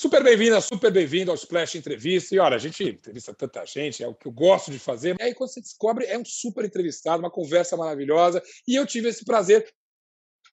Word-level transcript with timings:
Super 0.00 0.22
bem-vinda, 0.22 0.60
super 0.60 0.92
bem-vindo 0.92 1.32
ao 1.32 1.34
Splash 1.34 1.74
Entrevista. 1.74 2.32
E 2.32 2.38
olha, 2.38 2.54
a 2.54 2.58
gente 2.60 2.84
entrevista 2.84 3.34
tanta 3.34 3.66
gente, 3.66 4.00
é 4.00 4.06
o 4.06 4.14
que 4.14 4.28
eu 4.28 4.30
gosto 4.30 4.70
de 4.70 4.78
fazer. 4.78 5.16
E 5.18 5.22
aí, 5.24 5.34
quando 5.34 5.52
você 5.52 5.60
descobre, 5.60 6.04
é 6.04 6.16
um 6.16 6.24
super 6.24 6.64
entrevistado, 6.64 7.18
uma 7.18 7.32
conversa 7.32 7.76
maravilhosa. 7.76 8.40
E 8.64 8.76
eu 8.76 8.86
tive 8.86 9.08
esse 9.08 9.24
prazer 9.24 9.68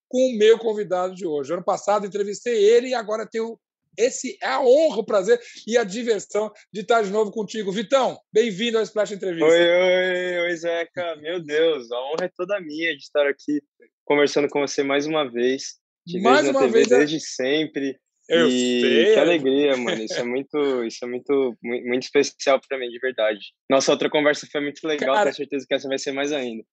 com 0.08 0.18
o 0.18 0.36
meu 0.36 0.58
convidado 0.58 1.14
de 1.14 1.28
hoje. 1.28 1.54
Ano 1.54 1.64
passado 1.64 2.08
entrevistei 2.08 2.56
ele 2.56 2.88
e 2.88 2.94
agora 2.96 3.24
tenho 3.24 3.60
esse 3.96 4.36
é 4.42 4.48
a 4.48 4.62
honra, 4.62 5.02
o 5.02 5.06
prazer 5.06 5.40
e 5.68 5.78
a 5.78 5.84
diversão 5.84 6.52
de 6.74 6.82
estar 6.82 7.04
de 7.04 7.12
novo 7.12 7.30
contigo. 7.30 7.72
Vitão, 7.72 8.20
bem-vindo 8.34 8.80
ao 8.80 8.84
Splash 8.84 9.12
Entrevista. 9.12 9.46
Oi, 9.46 9.62
oi, 9.62 10.40
oi, 10.40 10.56
Zeca. 10.56 11.18
Meu 11.18 11.40
Deus, 11.40 11.92
a 11.92 12.02
honra 12.02 12.26
é 12.26 12.32
toda 12.36 12.60
minha 12.60 12.98
de 12.98 13.04
estar 13.04 13.28
aqui 13.28 13.62
conversando 14.06 14.50
com 14.50 14.62
você 14.62 14.82
mais 14.82 15.06
uma 15.06 15.30
vez. 15.30 15.76
Te 16.08 16.20
mais 16.20 16.50
uma 16.50 16.62
TV 16.62 16.72
vez, 16.72 16.92
é 16.92 16.98
desde 16.98 17.20
sempre. 17.20 17.96
Eu 18.28 18.48
e 18.48 18.82
sei. 18.82 19.14
que 19.14 19.20
alegria, 19.20 19.78
mano. 19.78 20.04
Isso 20.04 20.20
é 20.20 20.24
muito, 20.26 20.84
isso 20.84 21.04
é 21.04 21.08
muito, 21.08 21.58
muito 21.62 22.04
especial 22.04 22.60
para 22.68 22.78
mim, 22.78 22.90
de 22.90 23.00
verdade. 23.00 23.40
Nossa 23.70 23.92
outra 23.92 24.10
conversa 24.10 24.48
foi 24.52 24.62
muito 24.62 24.86
legal, 24.88 25.14
Cara, 25.14 25.26
tenho 25.26 25.36
certeza 25.36 25.66
que 25.68 25.74
essa 25.74 25.88
vai 25.88 26.00
ser 26.00 26.12
mais 26.12 26.32
ainda. 26.32 26.64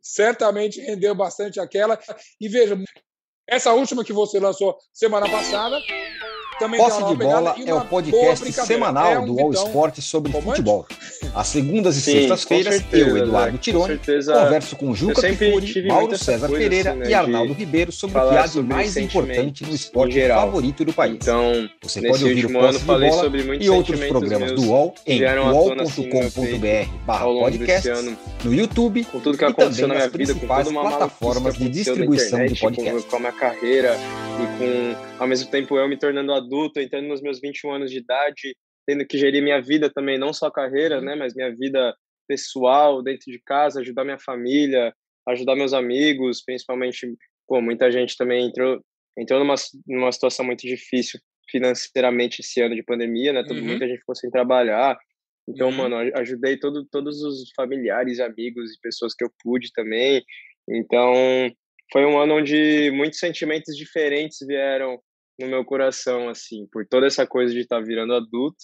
Certamente 0.00 0.80
rendeu 0.80 1.14
bastante 1.14 1.58
aquela. 1.58 1.98
E 2.40 2.48
veja, 2.48 2.78
essa 3.48 3.72
última 3.72 4.04
que 4.04 4.12
você 4.12 4.38
lançou 4.38 4.76
semana 4.92 5.28
passada 5.28 5.80
também 6.58 6.80
Posse 6.80 7.04
de 7.04 7.14
Bola 7.16 7.54
é 7.64 7.74
o 7.74 7.84
podcast 7.84 8.52
semanal 8.52 9.12
é 9.12 9.18
um 9.18 9.26
do 9.26 9.40
All 9.40 9.52
Sport 9.52 10.00
sobre 10.00 10.32
futebol. 10.32 10.86
Às 11.34 11.48
segundas 11.48 11.96
e 11.96 12.00
sextas-feiras, 12.00 12.82
eu, 12.92 13.16
Eduardo 13.16 13.58
Tironi, 13.58 13.98
converso 13.98 14.76
com 14.76 14.94
Juca 14.94 15.20
Picuri, 15.22 15.86
Mauro 15.86 16.16
César 16.16 16.48
Pereira 16.48 16.90
assim, 16.90 17.00
né, 17.00 17.10
e 17.10 17.14
Arnaldo 17.14 17.52
Ribeiro 17.52 17.92
sobre 17.92 18.18
o 18.18 18.28
que 18.28 18.36
há 18.36 18.46
de 18.46 18.62
mais 18.62 18.96
importante 18.96 19.64
no 19.64 19.74
esporte 19.74 20.20
favorito 20.28 20.84
do 20.84 20.92
país. 20.92 21.14
Então, 21.14 21.68
Você 21.82 22.06
pode 22.06 22.24
ouvir 22.24 22.46
o 22.46 22.52
Posse 22.52 22.78
de 22.78 22.84
Bola 22.84 23.30
e 23.60 23.70
outros 23.70 24.00
programas 24.04 24.52
do 24.52 24.70
UOL 24.70 24.94
em 25.06 25.22
uol.com.br 25.22 25.86
assim, 27.06 27.40
podcast, 27.40 27.90
no 28.44 28.54
YouTube 28.54 29.04
com 29.04 29.20
tudo 29.20 29.36
que 29.36 29.44
e 29.44 29.52
também 29.52 29.86
nas 29.86 30.06
principais 30.08 30.68
plataformas 30.68 31.56
de 31.56 31.68
distribuição 31.68 32.44
de 32.46 32.58
podcast. 32.58 33.08
Com 33.08 33.16
a 33.16 33.20
minha 33.20 33.32
carreira 33.32 33.96
e 34.42 34.58
com, 34.58 35.22
ao 35.22 35.28
mesmo 35.28 35.50
tempo, 35.50 35.76
eu 35.76 35.88
me 35.88 35.98
tornando 35.98 36.32
adulto, 36.32 36.78
entrando 36.78 37.08
nos 37.08 37.22
meus 37.22 37.40
21 37.40 37.72
anos 37.72 37.90
de 37.90 37.98
idade, 37.98 38.56
tendo 38.86 39.06
que 39.06 39.18
gerir 39.18 39.42
minha 39.42 39.60
vida 39.60 39.90
também, 39.90 40.18
não 40.18 40.32
só 40.32 40.46
a 40.46 40.52
carreira, 40.52 40.98
uhum. 40.98 41.04
né, 41.04 41.14
mas 41.14 41.34
minha 41.34 41.54
vida 41.54 41.94
pessoal 42.28 43.02
dentro 43.02 43.30
de 43.30 43.40
casa, 43.40 43.80
ajudar 43.80 44.04
minha 44.04 44.18
família, 44.18 44.94
ajudar 45.28 45.56
meus 45.56 45.72
amigos, 45.72 46.42
principalmente, 46.44 47.06
pô, 47.46 47.60
muita 47.60 47.90
gente 47.90 48.16
também 48.16 48.46
entrou 48.46 48.80
entrou 49.18 49.40
numa, 49.40 49.54
numa 49.86 50.12
situação 50.12 50.44
muito 50.44 50.66
difícil 50.66 51.18
financeiramente 51.48 52.42
esse 52.42 52.60
ano 52.60 52.74
de 52.74 52.82
pandemia, 52.82 53.32
né? 53.32 53.42
Todo, 53.44 53.58
uhum. 53.58 53.64
Muita 53.66 53.88
gente 53.88 54.00
ficou 54.00 54.14
sem 54.14 54.30
trabalhar. 54.30 54.98
Então, 55.48 55.68
uhum. 55.68 55.76
mano, 55.76 55.96
ajudei 56.16 56.58
todo, 56.58 56.84
todos 56.90 57.22
os 57.22 57.50
familiares, 57.54 58.20
amigos 58.20 58.74
e 58.74 58.80
pessoas 58.80 59.14
que 59.14 59.24
eu 59.24 59.30
pude 59.42 59.72
também. 59.72 60.22
Então, 60.68 61.14
foi 61.92 62.04
um 62.04 62.18
ano 62.18 62.36
onde 62.36 62.90
muitos 62.92 63.18
sentimentos 63.18 63.76
diferentes 63.76 64.38
vieram 64.46 65.00
no 65.38 65.48
meu 65.48 65.64
coração, 65.64 66.28
assim, 66.28 66.66
por 66.72 66.86
toda 66.86 67.06
essa 67.06 67.26
coisa 67.26 67.52
de 67.52 67.60
estar 67.60 67.80
tá 67.80 67.84
virando 67.84 68.14
adulto 68.14 68.56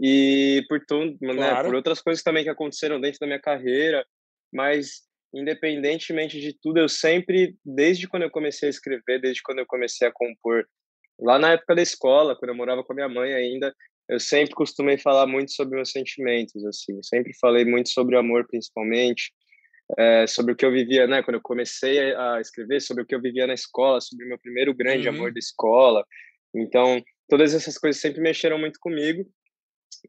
e 0.00 0.64
por 0.68 0.84
tudo, 0.86 1.16
né, 1.20 1.34
claro. 1.34 1.56
né, 1.56 1.64
por 1.64 1.74
outras 1.74 2.00
coisas 2.00 2.22
também 2.22 2.44
que 2.44 2.50
aconteceram 2.50 3.00
dentro 3.00 3.18
da 3.20 3.26
minha 3.26 3.40
carreira, 3.40 4.04
mas 4.52 5.02
independentemente 5.34 6.40
de 6.40 6.52
tudo, 6.52 6.78
eu 6.78 6.88
sempre, 6.88 7.56
desde 7.64 8.06
quando 8.06 8.22
eu 8.22 8.30
comecei 8.30 8.68
a 8.68 8.70
escrever, 8.70 9.20
desde 9.20 9.42
quando 9.42 9.58
eu 9.58 9.66
comecei 9.66 10.06
a 10.06 10.12
compor, 10.12 10.64
lá 11.18 11.38
na 11.38 11.52
época 11.52 11.74
da 11.74 11.82
escola, 11.82 12.36
quando 12.36 12.50
eu 12.50 12.54
morava 12.54 12.84
com 12.84 12.92
a 12.92 12.96
minha 12.96 13.08
mãe 13.08 13.32
ainda, 13.32 13.74
eu 14.08 14.20
sempre 14.20 14.54
costumei 14.54 14.96
falar 14.96 15.26
muito 15.26 15.52
sobre 15.52 15.74
meus 15.74 15.90
sentimentos, 15.90 16.64
assim, 16.64 17.02
sempre 17.02 17.32
falei 17.40 17.64
muito 17.64 17.88
sobre 17.88 18.14
o 18.14 18.18
amor, 18.18 18.46
principalmente, 18.46 19.32
é, 19.98 20.26
sobre 20.26 20.52
o 20.52 20.56
que 20.56 20.64
eu 20.64 20.72
vivia, 20.72 21.06
né, 21.06 21.22
quando 21.22 21.36
eu 21.36 21.42
comecei 21.42 22.14
a 22.14 22.40
escrever, 22.40 22.80
sobre 22.80 23.02
o 23.02 23.06
que 23.06 23.14
eu 23.14 23.20
vivia 23.20 23.46
na 23.46 23.54
escola, 23.54 24.00
sobre 24.00 24.24
o 24.24 24.28
meu 24.28 24.38
primeiro 24.38 24.74
grande 24.74 25.08
uhum. 25.08 25.14
amor 25.14 25.32
da 25.32 25.38
escola. 25.38 26.04
Então, 26.54 27.02
todas 27.28 27.54
essas 27.54 27.76
coisas 27.78 28.00
sempre 28.00 28.20
mexeram 28.20 28.58
muito 28.58 28.78
comigo. 28.80 29.24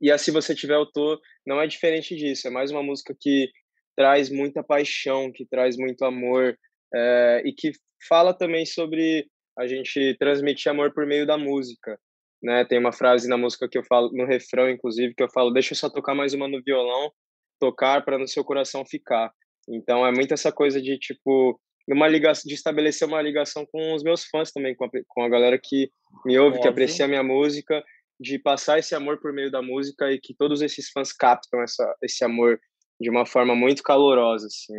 E 0.01 0.11
assim 0.11 0.31
você 0.31 0.55
tiver 0.55 0.75
autor, 0.75 1.19
não 1.45 1.61
é 1.61 1.67
diferente 1.67 2.15
disso. 2.15 2.47
É 2.47 2.51
mais 2.51 2.71
uma 2.71 2.83
música 2.83 3.15
que 3.19 3.49
traz 3.95 4.29
muita 4.29 4.63
paixão, 4.63 5.31
que 5.31 5.45
traz 5.45 5.77
muito 5.77 6.03
amor 6.03 6.57
é, 6.93 7.41
e 7.45 7.53
que 7.53 7.71
fala 8.07 8.33
também 8.33 8.65
sobre 8.65 9.27
a 9.57 9.67
gente 9.67 10.15
transmitir 10.19 10.71
amor 10.71 10.93
por 10.93 11.05
meio 11.05 11.25
da 11.25 11.37
música. 11.37 11.97
Né? 12.43 12.65
Tem 12.65 12.77
uma 12.77 12.91
frase 12.91 13.27
na 13.27 13.37
música 13.37 13.67
que 13.69 13.77
eu 13.77 13.83
falo, 13.83 14.11
no 14.11 14.25
refrão, 14.25 14.69
inclusive, 14.69 15.15
que 15.15 15.23
eu 15.23 15.31
falo: 15.31 15.51
Deixa 15.51 15.73
eu 15.73 15.77
só 15.77 15.89
tocar 15.89 16.13
mais 16.13 16.33
uma 16.33 16.47
no 16.47 16.61
violão, 16.61 17.11
tocar 17.59 18.03
para 18.03 18.19
no 18.19 18.27
seu 18.27 18.43
coração 18.43 18.85
ficar. 18.85 19.31
Então 19.67 20.05
é 20.05 20.11
muito 20.11 20.33
essa 20.33 20.51
coisa 20.51 20.81
de 20.81 20.97
tipo 20.97 21.59
uma 21.87 22.07
ligação, 22.07 22.43
de 22.47 22.55
estabelecer 22.55 23.07
uma 23.07 23.21
ligação 23.21 23.65
com 23.65 23.93
os 23.93 24.03
meus 24.03 24.25
fãs 24.25 24.51
também, 24.51 24.75
com 24.75 24.85
a, 24.85 24.89
com 25.07 25.23
a 25.23 25.29
galera 25.29 25.59
que 25.61 25.89
me 26.25 26.37
ouve, 26.37 26.57
Óbvio. 26.57 26.61
que 26.63 26.67
aprecia 26.67 27.05
a 27.05 27.07
minha 27.07 27.23
música, 27.23 27.83
de 28.19 28.39
passar 28.39 28.79
esse 28.79 28.95
amor 28.95 29.19
por 29.19 29.33
meio 29.33 29.51
da 29.51 29.61
música 29.61 30.11
e 30.11 30.19
que 30.19 30.33
todos 30.33 30.61
esses 30.61 30.89
fãs 30.89 31.11
captam 31.11 31.61
essa, 31.61 31.95
esse 32.01 32.23
amor 32.23 32.59
de 32.99 33.09
uma 33.09 33.25
forma 33.25 33.55
muito 33.55 33.83
calorosa, 33.83 34.47
assim. 34.47 34.73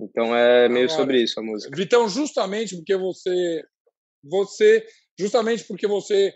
Então 0.00 0.34
é 0.34 0.68
meio 0.68 0.86
Agora, 0.86 0.98
sobre 0.98 1.22
isso 1.22 1.38
a 1.38 1.42
música. 1.42 1.76
Vitão, 1.76 2.08
justamente 2.08 2.76
porque 2.76 2.96
você, 2.96 3.62
você, 4.24 4.86
justamente 5.18 5.64
porque 5.64 5.86
você 5.86 6.32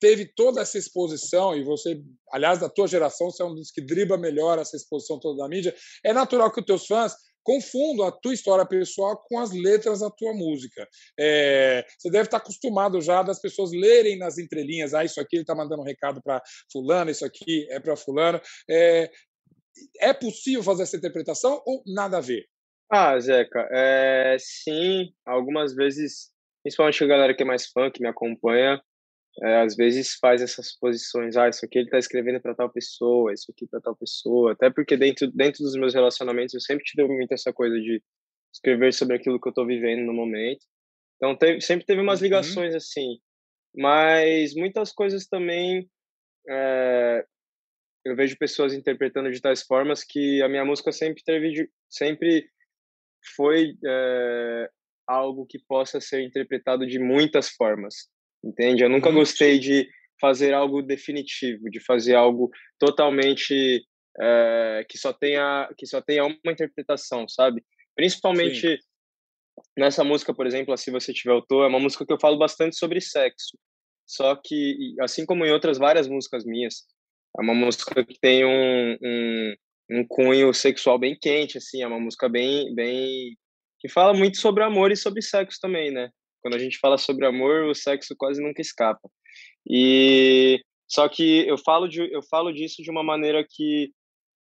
teve 0.00 0.24
toda 0.34 0.62
essa 0.62 0.78
exposição 0.78 1.54
e 1.54 1.62
você, 1.62 2.00
aliás, 2.32 2.58
da 2.58 2.70
tua 2.70 2.88
geração, 2.88 3.30
você 3.30 3.42
é 3.42 3.46
um 3.46 3.54
dos 3.54 3.70
que 3.70 3.82
dribla 3.82 4.16
melhor 4.16 4.58
essa 4.58 4.76
exposição 4.76 5.20
toda 5.20 5.42
da 5.42 5.48
mídia. 5.48 5.74
É 6.02 6.12
natural 6.12 6.50
que 6.50 6.60
os 6.60 6.66
teus 6.66 6.86
fãs 6.86 7.14
confundo 7.50 8.04
a 8.04 8.12
tua 8.12 8.32
história 8.32 8.64
pessoal 8.64 9.20
com 9.28 9.40
as 9.40 9.50
letras 9.50 9.98
da 9.98 10.08
tua 10.08 10.32
música. 10.32 10.88
É, 11.18 11.84
você 11.98 12.08
deve 12.08 12.26
estar 12.26 12.36
acostumado 12.36 13.00
já 13.00 13.24
das 13.24 13.40
pessoas 13.40 13.72
lerem 13.72 14.16
nas 14.16 14.38
entrelinhas, 14.38 14.94
ah, 14.94 15.04
isso 15.04 15.20
aqui 15.20 15.34
ele 15.34 15.42
está 15.42 15.52
mandando 15.52 15.82
um 15.82 15.84
recado 15.84 16.22
para 16.22 16.40
fulano, 16.70 17.10
isso 17.10 17.24
aqui 17.24 17.66
é 17.70 17.80
para 17.80 17.96
fulano. 17.96 18.40
É, 18.70 19.10
é 19.98 20.12
possível 20.12 20.62
fazer 20.62 20.84
essa 20.84 20.96
interpretação 20.96 21.60
ou 21.66 21.82
nada 21.86 22.18
a 22.18 22.20
ver? 22.20 22.46
Ah, 22.88 23.18
Zeca, 23.18 23.68
é, 23.72 24.36
sim, 24.38 25.12
algumas 25.26 25.74
vezes, 25.74 26.30
principalmente 26.62 27.02
a 27.02 27.06
galera 27.08 27.34
que 27.34 27.42
é 27.42 27.46
mais 27.46 27.66
fã, 27.66 27.90
que 27.90 28.00
me 28.00 28.08
acompanha, 28.08 28.80
é, 29.42 29.60
às 29.62 29.76
vezes 29.76 30.14
faz 30.14 30.42
essas 30.42 30.76
posições, 30.76 31.36
ah, 31.36 31.48
isso 31.48 31.64
aqui 31.64 31.78
ele 31.78 31.86
está 31.86 31.98
escrevendo 31.98 32.40
para 32.40 32.54
tal 32.54 32.70
pessoa, 32.70 33.32
isso 33.32 33.50
aqui 33.50 33.66
para 33.66 33.80
tal 33.80 33.96
pessoa, 33.96 34.52
até 34.52 34.70
porque 34.70 34.96
dentro, 34.96 35.30
dentro 35.30 35.62
dos 35.62 35.76
meus 35.76 35.94
relacionamentos 35.94 36.54
eu 36.54 36.60
sempre 36.60 36.84
tive 36.84 37.06
muito 37.06 37.32
essa 37.32 37.52
coisa 37.52 37.76
de 37.76 38.02
escrever 38.52 38.92
sobre 38.92 39.16
aquilo 39.16 39.40
que 39.40 39.48
eu 39.48 39.50
estou 39.50 39.66
vivendo 39.66 40.04
no 40.04 40.12
momento. 40.12 40.66
Então 41.16 41.36
teve, 41.36 41.60
sempre 41.60 41.86
teve 41.86 42.00
umas 42.00 42.20
uhum. 42.20 42.24
ligações 42.24 42.72
uhum. 42.72 42.76
assim, 42.76 43.18
mas 43.74 44.54
muitas 44.54 44.92
coisas 44.92 45.26
também 45.26 45.88
é, 46.48 47.24
eu 48.04 48.16
vejo 48.16 48.36
pessoas 48.36 48.74
interpretando 48.74 49.30
de 49.30 49.40
tais 49.40 49.62
formas 49.62 50.02
que 50.02 50.42
a 50.42 50.48
minha 50.48 50.64
música 50.64 50.90
sempre 50.90 51.22
teve, 51.22 51.70
sempre 51.88 52.50
foi 53.36 53.76
é, 53.86 54.70
algo 55.06 55.46
que 55.46 55.58
possa 55.68 56.00
ser 56.00 56.22
interpretado 56.22 56.86
de 56.86 56.98
muitas 56.98 57.50
formas 57.50 58.08
entende? 58.44 58.82
Eu 58.82 58.88
nunca 58.88 59.08
uhum. 59.08 59.16
gostei 59.16 59.58
de 59.58 59.88
fazer 60.20 60.52
algo 60.52 60.82
definitivo, 60.82 61.70
de 61.70 61.80
fazer 61.80 62.14
algo 62.14 62.50
totalmente 62.78 63.82
é, 64.20 64.84
que 64.88 64.98
só 64.98 65.12
tenha 65.12 65.68
que 65.76 65.86
só 65.86 66.00
tenha 66.00 66.24
uma 66.24 66.52
interpretação, 66.52 67.28
sabe? 67.28 67.64
Principalmente 67.94 68.76
Sim. 68.76 68.78
nessa 69.76 70.04
música, 70.04 70.34
por 70.34 70.46
exemplo, 70.46 70.76
Se 70.76 70.90
Você 70.90 71.12
Tiver 71.12 71.32
Autor, 71.32 71.64
é 71.64 71.68
uma 71.68 71.80
música 71.80 72.04
que 72.04 72.12
eu 72.12 72.20
falo 72.20 72.38
bastante 72.38 72.76
sobre 72.76 73.00
sexo. 73.00 73.58
Só 74.06 74.34
que, 74.34 74.94
assim 75.00 75.24
como 75.24 75.46
em 75.46 75.52
outras 75.52 75.78
várias 75.78 76.08
músicas 76.08 76.44
minhas, 76.44 76.84
é 77.38 77.42
uma 77.42 77.54
música 77.54 78.04
que 78.04 78.18
tem 78.20 78.44
um, 78.44 78.98
um, 79.00 79.54
um 79.90 80.06
cunho 80.06 80.52
sexual 80.52 80.98
bem 80.98 81.16
quente, 81.16 81.58
assim, 81.58 81.82
é 81.82 81.86
uma 81.86 82.00
música 82.00 82.28
bem, 82.28 82.74
bem 82.74 83.36
que 83.78 83.88
fala 83.88 84.12
muito 84.12 84.38
sobre 84.38 84.64
amor 84.64 84.90
e 84.90 84.96
sobre 84.96 85.22
sexo 85.22 85.58
também, 85.60 85.90
né? 85.92 86.10
Quando 86.40 86.54
a 86.54 86.58
gente 86.58 86.78
fala 86.78 86.98
sobre 86.98 87.26
amor, 87.26 87.64
o 87.64 87.74
sexo 87.74 88.14
quase 88.16 88.42
nunca 88.42 88.60
escapa. 88.60 89.08
E 89.68 90.60
só 90.88 91.08
que 91.08 91.46
eu 91.46 91.56
falo 91.58 91.86
de, 91.86 92.12
eu 92.12 92.22
falo 92.22 92.52
disso 92.52 92.82
de 92.82 92.90
uma 92.90 93.02
maneira 93.02 93.44
que 93.48 93.92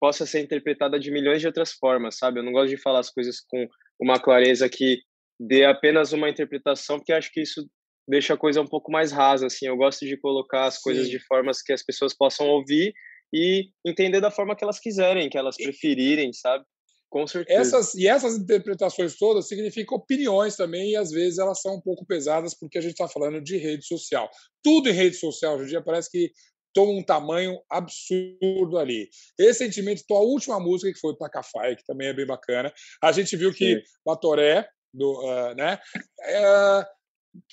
possa 0.01 0.25
ser 0.25 0.41
interpretada 0.41 0.99
de 0.99 1.11
milhões 1.11 1.41
de 1.41 1.47
outras 1.47 1.73
formas, 1.73 2.17
sabe? 2.17 2.39
Eu 2.39 2.45
não 2.45 2.53
gosto 2.53 2.71
de 2.71 2.81
falar 2.81 3.01
as 3.01 3.11
coisas 3.11 3.41
com 3.41 3.67
uma 4.01 4.19
clareza 4.21 4.69
que 4.69 5.01
dê 5.39 5.65
apenas 5.65 6.13
uma 6.13 6.29
interpretação, 6.29 6.99
porque 6.99 7.13
acho 7.13 7.33
que 7.33 7.43
isso 7.43 7.69
deixa 8.09 8.35
a 8.35 8.39
coisa 8.39 8.61
um 8.61 8.67
pouco 8.67 8.91
mais 8.91 9.13
rasa, 9.13 9.47
assim. 9.47 9.67
Eu 9.67 9.77
gosto 9.77 10.07
de 10.07 10.17
colocar 10.17 10.67
as 10.67 10.77
Sim. 10.77 10.81
coisas 10.85 11.11
de 11.11 11.19
formas 11.27 11.61
que 11.61 11.73
as 11.73 11.85
pessoas 11.85 12.17
possam 12.17 12.47
ouvir 12.49 12.95
e 13.33 13.69
entender 13.85 14.21
da 14.21 14.31
forma 14.31 14.57
que 14.57 14.65
elas 14.65 14.81
quiserem, 14.81 15.29
que 15.29 15.37
elas 15.37 15.57
preferirem, 15.57 16.33
sabe? 16.33 16.65
Com 17.11 17.27
certeza. 17.27 17.61
Essas, 17.61 17.95
e 17.95 18.07
essas 18.07 18.37
interpretações 18.37 19.17
todas 19.17 19.49
significam 19.49 19.97
opiniões 19.97 20.57
também, 20.57 20.91
e 20.91 20.97
às 20.97 21.11
vezes 21.11 21.39
elas 21.39 21.61
são 21.61 21.77
um 21.77 21.81
pouco 21.81 22.05
pesadas, 22.07 22.55
porque 22.55 22.79
a 22.79 22.81
gente 22.81 22.93
está 22.93 23.09
falando 23.09 23.41
de 23.41 23.57
rede 23.57 23.87
social. 23.87 24.29
Tudo 24.63 24.89
em 24.91 24.93
rede 24.93 25.17
social 25.17 25.55
hoje 25.55 25.65
em 25.65 25.69
dia 25.69 25.83
parece 25.83 26.11
que 26.11 26.31
toma 26.75 26.93
um 26.93 27.03
tamanho 27.03 27.59
absurdo 27.71 28.79
ali. 28.79 29.09
Recentemente, 29.39 30.05
tua 30.07 30.21
última 30.21 30.61
música, 30.61 30.93
que 30.93 31.01
foi 31.01 31.13
o 31.13 31.17
Tacafai, 31.17 31.77
que 31.77 31.85
também 31.85 32.09
é 32.09 32.13
bem 32.13 32.27
bacana, 32.27 32.73
a 33.03 33.11
gente 33.11 33.37
viu 33.37 33.53
que 33.53 33.77
Sim. 33.77 33.83
Batoré, 34.05 34.69
do, 34.93 35.13
uh, 35.21 35.55
né, 35.55 35.79
uh, 36.21 36.85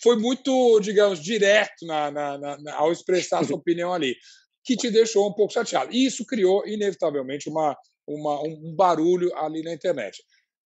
foi 0.02 0.18
muito, 0.18 0.80
digamos, 0.80 1.22
direto 1.22 1.86
na, 1.86 2.12
na, 2.12 2.38
na, 2.38 2.76
ao 2.76 2.92
expressar 2.92 3.44
sua 3.46 3.56
opinião 3.58 3.94
ali, 3.94 4.16
que 4.64 4.76
te 4.76 4.90
deixou 4.90 5.28
um 5.28 5.34
pouco 5.34 5.54
chateado. 5.54 5.94
E 5.94 6.06
isso 6.06 6.26
criou, 6.26 6.68
inevitavelmente, 6.68 7.50
uma, 7.50 7.76
uma, 8.08 8.42
um 8.42 8.76
barulho 8.76 9.34
ali 9.36 9.62
na 9.62 9.74
internet. 9.74 10.24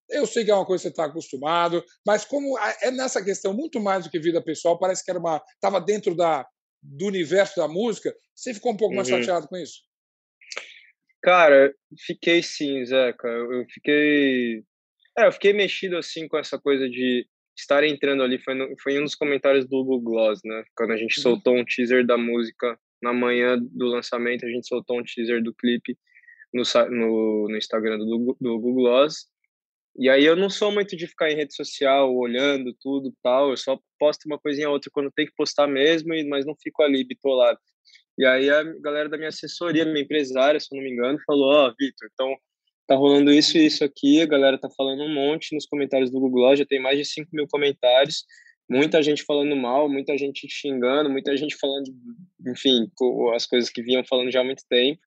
Eu 0.09 0.25
sei 0.25 0.43
que 0.43 0.51
é 0.51 0.55
uma 0.55 0.65
coisa 0.65 0.81
que 0.81 0.87
você 0.87 0.89
está 0.89 1.05
acostumado, 1.05 1.83
mas 2.05 2.25
como 2.25 2.57
é 2.81 2.89
nessa 2.89 3.23
questão 3.23 3.53
muito 3.53 3.79
mais 3.79 4.03
do 4.03 4.09
que 4.09 4.19
vida 4.19 4.41
pessoal, 4.41 4.79
parece 4.79 5.05
que 5.05 5.11
era 5.11 5.19
uma 5.19 5.41
estava 5.53 5.79
dentro 5.79 6.15
da, 6.15 6.47
do 6.81 7.05
universo 7.05 7.57
da 7.57 7.67
música, 7.67 8.15
você 8.33 8.53
ficou 8.53 8.73
um 8.73 8.77
pouco 8.77 8.95
mais 8.95 9.09
uhum. 9.09 9.19
chateado 9.19 9.47
com 9.47 9.57
isso? 9.57 9.81
Cara, 11.21 11.73
fiquei 12.05 12.41
sim, 12.41 12.83
Zeca. 12.85 13.27
Eu 13.27 13.65
fiquei. 13.69 14.63
É, 15.17 15.27
eu 15.27 15.31
fiquei 15.31 15.53
mexido 15.53 15.97
assim 15.97 16.27
com 16.27 16.37
essa 16.37 16.57
coisa 16.57 16.89
de 16.89 17.27
estar 17.57 17.83
entrando 17.83 18.23
ali. 18.23 18.39
Foi, 18.39 18.53
no, 18.53 18.73
foi 18.81 18.99
um 18.99 19.03
dos 19.03 19.15
comentários 19.15 19.65
do 19.65 19.83
Google 19.83 20.01
Gloss, 20.01 20.39
né? 20.45 20.63
Quando 20.75 20.91
a 20.91 20.97
gente 20.97 21.17
uhum. 21.17 21.23
soltou 21.23 21.57
um 21.57 21.65
teaser 21.65 22.05
da 22.05 22.17
música 22.17 22.79
na 23.01 23.13
manhã 23.13 23.57
do 23.59 23.87
lançamento, 23.87 24.45
a 24.45 24.49
gente 24.49 24.67
soltou 24.67 24.99
um 24.99 25.03
teaser 25.03 25.43
do 25.43 25.53
clipe 25.53 25.97
no, 26.53 26.63
no, 26.89 27.47
no 27.49 27.57
Instagram 27.57 27.97
do, 27.97 28.05
do 28.05 28.59
Google 28.59 28.73
Gloss. 28.73 29.27
E 29.97 30.09
aí 30.09 30.23
eu 30.23 30.35
não 30.35 30.49
sou 30.49 30.71
muito 30.71 30.95
de 30.95 31.07
ficar 31.07 31.29
em 31.29 31.35
rede 31.35 31.53
social 31.55 32.15
olhando 32.15 32.75
tudo 32.79 33.13
tal, 33.21 33.49
eu 33.49 33.57
só 33.57 33.77
posto 33.99 34.25
uma 34.25 34.39
coisinha 34.39 34.67
ou 34.67 34.73
outra 34.73 34.89
quando 34.93 35.11
tem 35.11 35.25
que 35.25 35.33
postar 35.35 35.67
mesmo, 35.67 36.09
mas 36.29 36.45
não 36.45 36.55
fico 36.55 36.81
ali 36.83 37.03
bitolado. 37.03 37.59
E 38.17 38.25
aí 38.25 38.49
a 38.49 38.63
galera 38.81 39.09
da 39.09 39.17
minha 39.17 39.29
assessoria, 39.29 39.85
minha 39.85 40.01
empresária, 40.03 40.59
se 40.59 40.67
eu 40.71 40.77
não 40.77 40.83
me 40.83 40.91
engano, 40.91 41.17
falou: 41.25 41.51
Ó, 41.51 41.67
oh, 41.67 41.75
Vitor, 41.77 42.09
então 42.13 42.35
tá 42.87 42.95
rolando 42.95 43.31
isso 43.31 43.57
e 43.57 43.65
isso 43.65 43.83
aqui, 43.83 44.21
a 44.21 44.25
galera 44.25 44.57
tá 44.57 44.69
falando 44.75 45.03
um 45.03 45.13
monte 45.13 45.53
nos 45.53 45.65
comentários 45.65 46.09
do 46.09 46.19
Google, 46.19 46.55
já 46.55 46.65
tem 46.65 46.81
mais 46.81 46.97
de 46.97 47.05
5 47.05 47.29
mil 47.31 47.47
comentários, 47.47 48.25
muita 48.69 49.01
gente 49.03 49.23
falando 49.23 49.55
mal, 49.55 49.87
muita 49.87 50.17
gente 50.17 50.47
xingando, 50.49 51.09
muita 51.09 51.35
gente 51.37 51.55
falando, 51.55 51.85
enfim, 52.47 52.91
as 53.35 53.45
coisas 53.45 53.69
que 53.69 53.81
vinham 53.81 54.03
falando 54.03 54.31
já 54.31 54.41
há 54.41 54.43
muito 54.43 54.63
tempo. 54.69 54.99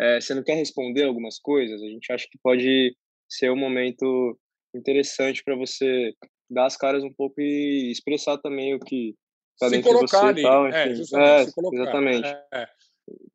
É, 0.00 0.20
você 0.20 0.34
não 0.34 0.42
quer 0.42 0.54
responder 0.54 1.04
algumas 1.04 1.38
coisas? 1.38 1.80
A 1.82 1.86
gente 1.86 2.12
acha 2.12 2.26
que 2.30 2.38
pode 2.42 2.96
ser 3.28 3.50
um 3.50 3.56
momento 3.56 4.38
interessante 4.74 5.42
para 5.44 5.56
você 5.56 6.12
dar 6.50 6.66
as 6.66 6.76
caras 6.76 7.02
um 7.02 7.12
pouco 7.12 7.40
e 7.40 7.90
expressar 7.90 8.38
também 8.38 8.74
o 8.74 8.80
que 8.80 9.14
está 9.52 9.68
dentro 9.68 9.90
de 9.92 10.00
você 10.00 10.16
ali. 10.16 10.40
e 10.40 10.42
tal. 10.42 10.66
É, 10.66 10.88
é, 10.88 10.90
exatamente. 10.90 12.26
É, 12.26 12.46
é. 12.52 12.68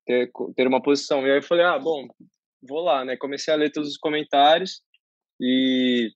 Ter, 0.06 0.31
ter 0.56 0.67
uma 0.67 0.81
posição. 0.81 1.25
E 1.25 1.31
aí 1.31 1.38
eu 1.38 1.44
falei, 1.44 1.65
ah, 1.65 1.77
bom, 1.79 2.07
vou 2.61 2.81
lá, 2.81 3.06
né? 3.06 3.15
Comecei 3.15 3.53
a 3.53 3.57
ler 3.57 3.71
todos 3.71 3.89
os 3.89 3.97
comentários 3.97 4.81
e 5.39 6.11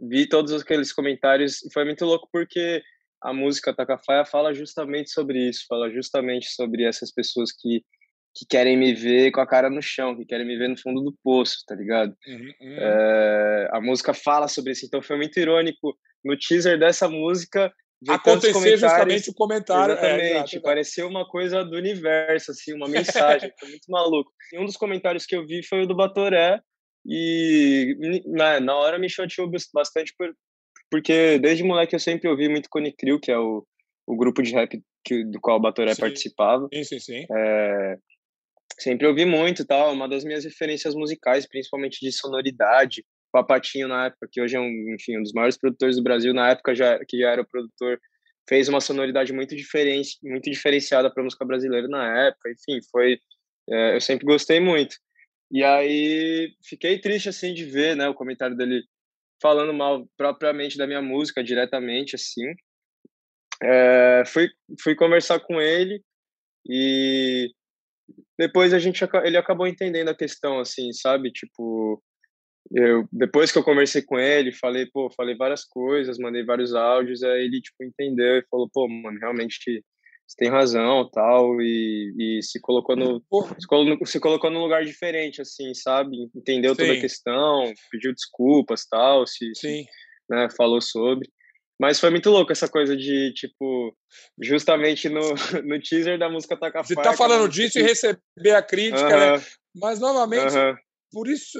vi 0.00 0.28
todos 0.28 0.52
aqueles 0.52 0.92
comentários 0.92 1.62
e 1.64 1.72
foi 1.72 1.84
muito 1.84 2.04
louco 2.04 2.28
porque 2.32 2.82
a 3.22 3.32
música 3.32 3.74
Tacafaia 3.74 4.24
fala 4.24 4.52
justamente 4.52 5.10
sobre 5.10 5.48
isso, 5.48 5.64
fala 5.66 5.90
justamente 5.90 6.48
sobre 6.50 6.84
essas 6.84 7.10
pessoas 7.10 7.50
que 7.52 7.82
que 8.34 8.44
querem 8.44 8.76
me 8.76 8.92
ver 8.92 9.30
com 9.30 9.40
a 9.40 9.46
cara 9.46 9.70
no 9.70 9.80
chão, 9.80 10.16
que 10.16 10.24
querem 10.24 10.46
me 10.46 10.56
ver 10.56 10.68
no 10.68 10.76
fundo 10.76 11.00
do 11.00 11.14
poço, 11.22 11.58
tá 11.66 11.74
ligado? 11.74 12.16
Uhum, 12.26 12.52
uhum. 12.60 12.76
É, 12.78 13.68
a 13.72 13.80
música 13.80 14.12
fala 14.12 14.48
sobre 14.48 14.72
isso, 14.72 14.84
então 14.84 15.00
foi 15.00 15.16
muito 15.16 15.38
irônico 15.38 15.96
no 16.24 16.36
teaser 16.36 16.78
dessa 16.78 17.08
música 17.08 17.72
acontecer 18.08 18.76
justamente 18.76 19.30
o 19.30 19.34
comentário. 19.34 19.94
É, 19.94 20.26
exatamente, 20.26 20.56
é, 20.56 20.60
pareceu 20.60 21.08
uma 21.08 21.26
coisa 21.26 21.64
do 21.64 21.76
universo, 21.76 22.50
assim, 22.50 22.74
uma 22.74 22.88
mensagem, 22.88 23.52
foi 23.58 23.68
muito 23.68 23.88
maluco. 23.88 24.30
E 24.52 24.58
um 24.58 24.64
dos 24.64 24.76
comentários 24.76 25.24
que 25.24 25.36
eu 25.36 25.46
vi 25.46 25.64
foi 25.64 25.82
o 25.82 25.86
do 25.86 25.94
Batoré, 25.94 26.60
e 27.06 28.22
na, 28.26 28.60
na 28.60 28.74
hora 28.74 28.98
me 28.98 29.08
chateou 29.08 29.50
bastante, 29.72 30.12
por, 30.18 30.34
porque 30.90 31.38
desde 31.38 31.62
moleque 31.62 31.94
eu 31.94 32.00
sempre 32.00 32.28
ouvi 32.28 32.48
muito 32.48 32.68
Cone 32.68 32.92
Crew, 32.92 33.20
que 33.20 33.30
é 33.30 33.38
o, 33.38 33.64
o 34.06 34.16
grupo 34.16 34.42
de 34.42 34.52
rap 34.52 34.82
que, 35.04 35.24
do 35.24 35.40
qual 35.40 35.58
o 35.58 35.60
Batoré 35.60 35.94
sim. 35.94 36.00
participava. 36.00 36.66
Sim, 36.72 36.84
sim, 36.84 36.98
sim. 36.98 37.26
É, 37.30 37.98
sempre 38.78 39.06
ouvi 39.06 39.24
muito 39.24 39.64
tal, 39.64 39.92
uma 39.92 40.08
das 40.08 40.24
minhas 40.24 40.44
referências 40.44 40.94
musicais, 40.94 41.46
principalmente 41.46 42.00
de 42.00 42.12
sonoridade. 42.12 43.04
Papatinho 43.32 43.88
na 43.88 44.06
época, 44.06 44.28
que 44.30 44.40
hoje 44.40 44.54
é 44.54 44.60
um, 44.60 44.94
enfim, 44.94 45.18
um 45.18 45.22
dos 45.22 45.32
maiores 45.32 45.58
produtores 45.58 45.96
do 45.96 46.02
Brasil, 46.04 46.32
na 46.32 46.50
época 46.50 46.72
já 46.72 47.04
que 47.04 47.18
já 47.18 47.30
era 47.30 47.44
produtor, 47.44 47.98
fez 48.48 48.68
uma 48.68 48.80
sonoridade 48.80 49.32
muito 49.32 49.56
diferente, 49.56 50.18
muito 50.22 50.48
diferenciada 50.48 51.10
para 51.10 51.20
a 51.20 51.24
música 51.24 51.44
brasileira 51.44 51.88
na 51.88 52.26
época. 52.26 52.50
Enfim, 52.50 52.80
foi 52.92 53.18
é, 53.68 53.96
eu 53.96 54.00
sempre 54.00 54.24
gostei 54.24 54.60
muito. 54.60 54.96
E 55.50 55.64
aí 55.64 56.54
fiquei 56.64 56.98
triste 56.98 57.28
assim 57.28 57.54
de 57.54 57.64
ver, 57.64 57.96
né, 57.96 58.08
o 58.08 58.14
comentário 58.14 58.56
dele 58.56 58.84
falando 59.40 59.72
mal 59.72 60.08
propriamente 60.16 60.76
da 60.78 60.86
minha 60.86 61.02
música 61.02 61.42
diretamente 61.42 62.14
assim. 62.14 62.46
É, 63.62 64.22
fui 64.26 64.48
fui 64.82 64.94
conversar 64.94 65.40
com 65.40 65.60
ele 65.60 66.02
e 66.68 67.50
depois 68.38 68.74
a 68.74 68.78
gente 68.78 69.04
ele 69.24 69.36
acabou 69.36 69.66
entendendo 69.66 70.08
a 70.08 70.16
questão 70.16 70.60
assim 70.60 70.92
sabe 70.92 71.30
tipo 71.30 72.02
eu 72.72 73.06
depois 73.12 73.52
que 73.52 73.58
eu 73.58 73.64
conversei 73.64 74.02
com 74.02 74.18
ele 74.18 74.52
falei 74.52 74.86
pô 74.86 75.10
falei 75.16 75.36
várias 75.36 75.64
coisas 75.64 76.18
mandei 76.18 76.44
vários 76.44 76.74
áudios 76.74 77.22
aí 77.22 77.44
ele 77.44 77.60
tipo 77.60 77.82
entendeu 77.84 78.38
e 78.38 78.46
falou 78.50 78.68
pô 78.72 78.88
mano 78.88 79.18
realmente 79.18 79.84
você 80.26 80.36
tem 80.38 80.50
razão 80.50 81.08
tal 81.10 81.60
e, 81.60 82.14
e 82.18 82.42
se 82.42 82.60
colocou 82.60 82.96
no 82.96 83.22
se 84.06 84.18
colocou, 84.18 84.50
num 84.50 84.62
lugar 84.62 84.84
diferente 84.84 85.42
assim 85.42 85.74
sabe 85.74 86.28
entendeu 86.34 86.74
Sim. 86.74 86.82
toda 86.82 86.92
a 86.94 87.00
questão 87.00 87.72
pediu 87.90 88.12
desculpas 88.12 88.86
tal 88.86 89.26
se, 89.26 89.52
Sim. 89.54 89.82
Se, 89.82 89.86
né, 90.30 90.48
falou 90.56 90.80
sobre 90.80 91.28
mas 91.80 91.98
foi 91.98 92.10
muito 92.10 92.30
louco 92.30 92.52
essa 92.52 92.68
coisa 92.68 92.96
de, 92.96 93.32
tipo, 93.34 93.96
justamente 94.40 95.08
no, 95.08 95.20
no 95.64 95.80
teaser 95.80 96.18
da 96.18 96.28
música 96.28 96.56
Taca 96.56 96.82
Você 96.82 96.94
tá 96.94 97.12
falando 97.12 97.48
disso 97.48 97.78
e 97.78 97.82
receber 97.82 98.54
a 98.54 98.62
crítica, 98.62 99.06
uh 99.06 99.10
-huh. 99.10 99.38
né? 99.38 99.44
Mas, 99.74 99.98
novamente, 99.98 100.54
uh 100.54 100.58
-huh. 100.58 100.76
por 101.12 101.28
isso, 101.28 101.58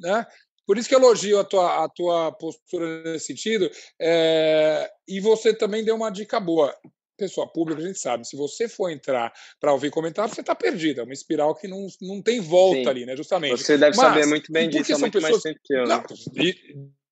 né? 0.00 0.26
Por 0.66 0.76
isso 0.76 0.88
que 0.88 0.96
elogio 0.96 1.38
a 1.38 1.44
tua, 1.44 1.84
a 1.84 1.88
tua 1.88 2.32
postura 2.32 3.02
nesse 3.04 3.26
sentido. 3.26 3.70
É, 4.00 4.90
e 5.06 5.20
você 5.20 5.54
também 5.54 5.84
deu 5.84 5.94
uma 5.94 6.10
dica 6.10 6.40
boa. 6.40 6.76
Pessoa 7.16 7.50
pública, 7.50 7.80
a 7.80 7.86
gente 7.86 7.98
sabe, 7.98 8.28
se 8.28 8.36
você 8.36 8.68
for 8.68 8.90
entrar 8.90 9.32
para 9.58 9.72
ouvir 9.72 9.90
comentários, 9.90 10.34
você 10.34 10.42
está 10.42 10.54
perdido. 10.54 11.00
É 11.00 11.04
uma 11.04 11.14
espiral 11.14 11.54
que 11.54 11.66
não, 11.66 11.86
não 12.02 12.20
tem 12.20 12.40
volta 12.40 12.82
Sim. 12.82 12.88
ali, 12.88 13.06
né? 13.06 13.16
Justamente. 13.16 13.56
Você 13.56 13.78
deve 13.78 13.96
Mas, 13.96 14.06
saber 14.06 14.26
muito 14.26 14.52
bem 14.52 14.68
disso, 14.68 14.92
é 14.92 14.98
muito 14.98 15.12
pessoas... 15.14 15.30
mais 15.30 15.42
tempo 15.42 15.60
que 15.64 15.74
eu. 15.74 15.86
Né? 15.86 15.94
Não, 15.94 16.02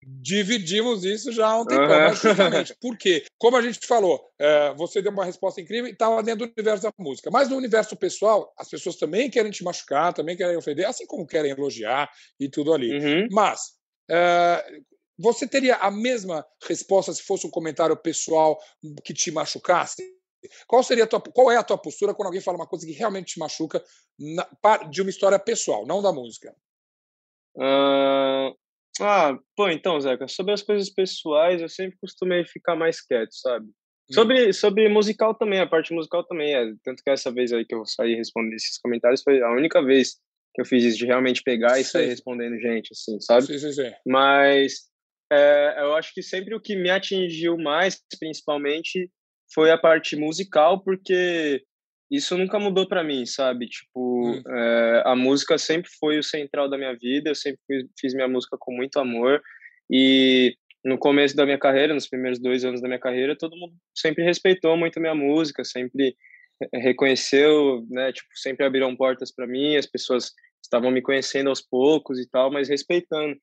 dividimos 0.07 1.05
isso 1.05 1.33
já 1.33 1.49
há 1.49 1.61
um 1.61 1.67
tempo. 1.67 1.83
Uhum. 1.83 1.89
Mas 1.89 2.19
justamente, 2.19 2.77
por 2.81 2.97
quê? 2.97 3.25
Como 3.39 3.57
a 3.57 3.63
gente 3.63 3.87
falou, 3.87 4.21
é, 4.39 4.75
você 4.75 5.01
deu 5.03 5.13
uma 5.13 5.25
resposta 5.25 5.61
incrível 5.61 5.89
e 5.89 5.93
estava 5.93 6.23
dentro 6.23 6.47
do 6.47 6.53
universo 6.57 6.83
da 6.83 6.93
música. 6.99 7.31
Mas 7.31 7.49
no 7.49 7.57
universo 7.57 7.97
pessoal, 7.97 8.53
as 8.59 8.69
pessoas 8.69 8.97
também 8.97 9.31
querem 9.31 9.51
te 9.51 9.65
machucar, 9.65 10.13
também 10.13 10.37
querem 10.37 10.57
ofender, 10.57 10.87
assim 10.87 11.07
como 11.07 11.27
querem 11.27 11.51
elogiar 11.51 12.11
e 12.39 12.49
tudo 12.49 12.73
ali. 12.73 12.97
Uhum. 12.97 13.29
Mas 13.31 13.73
é, 14.11 14.65
você 15.19 15.47
teria 15.47 15.77
a 15.77 15.91
mesma 15.91 16.45
resposta 16.67 17.13
se 17.13 17.23
fosse 17.23 17.47
um 17.47 17.51
comentário 17.51 17.97
pessoal 17.97 18.59
que 19.05 19.15
te 19.15 19.31
machucasse? 19.31 20.03
Qual 20.67 20.83
seria 20.83 21.07
tua, 21.07 21.21
qual 21.21 21.51
é 21.51 21.57
a 21.57 21.63
tua 21.63 21.79
postura 21.79 22.15
quando 22.15 22.27
alguém 22.27 22.41
fala 22.41 22.59
uma 22.59 22.67
coisa 22.67 22.87
que 22.87 22.93
realmente 22.93 23.35
te 23.35 23.39
machuca 23.39 23.83
na, 24.19 24.77
de 24.91 25.01
uma 25.01 25.11
história 25.11 25.39
pessoal, 25.39 25.87
não 25.87 26.03
da 26.03 26.13
música? 26.13 26.55
Uh, 27.57 28.55
ah, 29.01 29.37
pô, 29.57 29.69
então, 29.69 30.01
Zeca, 30.01 30.29
sobre 30.29 30.53
as 30.53 30.63
coisas 30.63 30.91
pessoais, 30.91 31.61
eu 31.61 31.69
sempre 31.69 31.97
costumei 32.01 32.45
ficar 32.45 32.77
mais 32.77 33.01
quieto, 33.01 33.33
sabe? 33.33 33.67
Hum. 33.67 34.15
Sobre, 34.15 34.53
sobre 34.53 34.89
musical 34.89 35.35
também, 35.35 35.61
a 35.61 35.67
parte 35.67 35.93
musical 35.93 36.25
também, 36.25 36.55
é. 36.55 36.73
Tanto 36.85 37.03
que 37.03 37.11
essa 37.11 37.33
vez 37.33 37.53
aí 37.53 37.65
que 37.65 37.75
eu 37.75 37.85
saí 37.85 38.15
respondendo 38.15 38.55
esses 38.55 38.79
comentários 38.79 39.23
foi 39.23 39.43
a 39.43 39.51
única 39.51 39.83
vez 39.83 40.17
que 40.55 40.61
eu 40.61 40.65
fiz 40.65 40.85
isso, 40.85 40.99
de 40.99 41.07
realmente 41.07 41.43
pegar 41.43 41.81
e 41.81 41.85
sair 41.85 42.07
respondendo 42.07 42.59
gente, 42.61 42.91
assim, 42.93 43.21
sabe? 43.21 43.47
Sim, 43.47 43.59
sim, 43.59 43.73
sim. 43.73 43.93
Mas 44.07 44.89
é, 45.33 45.77
eu 45.79 45.97
acho 45.97 46.13
que 46.15 46.23
sempre 46.23 46.55
o 46.55 46.61
que 46.61 46.77
me 46.77 46.91
atingiu 46.91 47.59
mais, 47.59 48.01
principalmente, 48.21 49.11
foi 49.53 49.71
a 49.71 49.79
parte 49.79 50.15
musical, 50.15 50.83
porque 50.83 51.63
isso 52.11 52.37
nunca 52.37 52.59
mudou 52.59 52.87
para 52.87 53.03
mim, 53.03 53.27
sabe? 53.27 53.69
Tipo, 53.69 54.29
hum. 54.29 54.43
é, 54.47 55.03
a 55.05 55.17
música 55.17 55.59
sempre 55.59 55.91
foi 55.99 56.19
o 56.19 56.23
central 56.23 56.69
da 56.69 56.79
minha 56.79 56.95
vida, 56.95 57.31
eu 57.31 57.35
sempre 57.35 57.61
fiz, 57.67 57.85
fiz 57.99 58.15
minha 58.15 58.29
música 58.29 58.57
com 58.59 58.73
muito 58.73 58.99
amor 58.99 59.43
e 59.91 60.57
no 60.85 60.99
começo 60.99 61.35
da 61.35 61.47
minha 61.47 61.59
carreira, 61.59 61.95
nos 61.95 62.07
primeiros 62.07 62.39
dois 62.39 62.65
anos 62.65 62.81
da 62.83 62.89
minha 62.89 63.01
carreira, 63.01 63.37
todo 63.37 63.57
mundo 63.57 63.75
sempre 63.95 64.23
respeitou 64.23 64.77
muito 64.77 64.99
a 64.99 65.01
minha 65.01 65.15
música, 65.15 65.65
sempre 65.65 66.15
reconheceu, 66.73 67.85
né? 67.89 68.13
Tipo, 68.13 68.29
sempre 68.35 68.67
abriram 68.67 68.95
portas 68.95 69.33
para 69.33 69.47
mim, 69.47 69.77
as 69.77 69.87
pessoas 69.87 70.33
estavam 70.63 70.91
me 70.91 71.03
conhecendo 71.03 71.49
aos 71.49 71.61
poucos 71.61 72.19
e 72.19 72.29
tal, 72.29 72.51
mas 72.51 72.69
respeitando. 72.69 73.37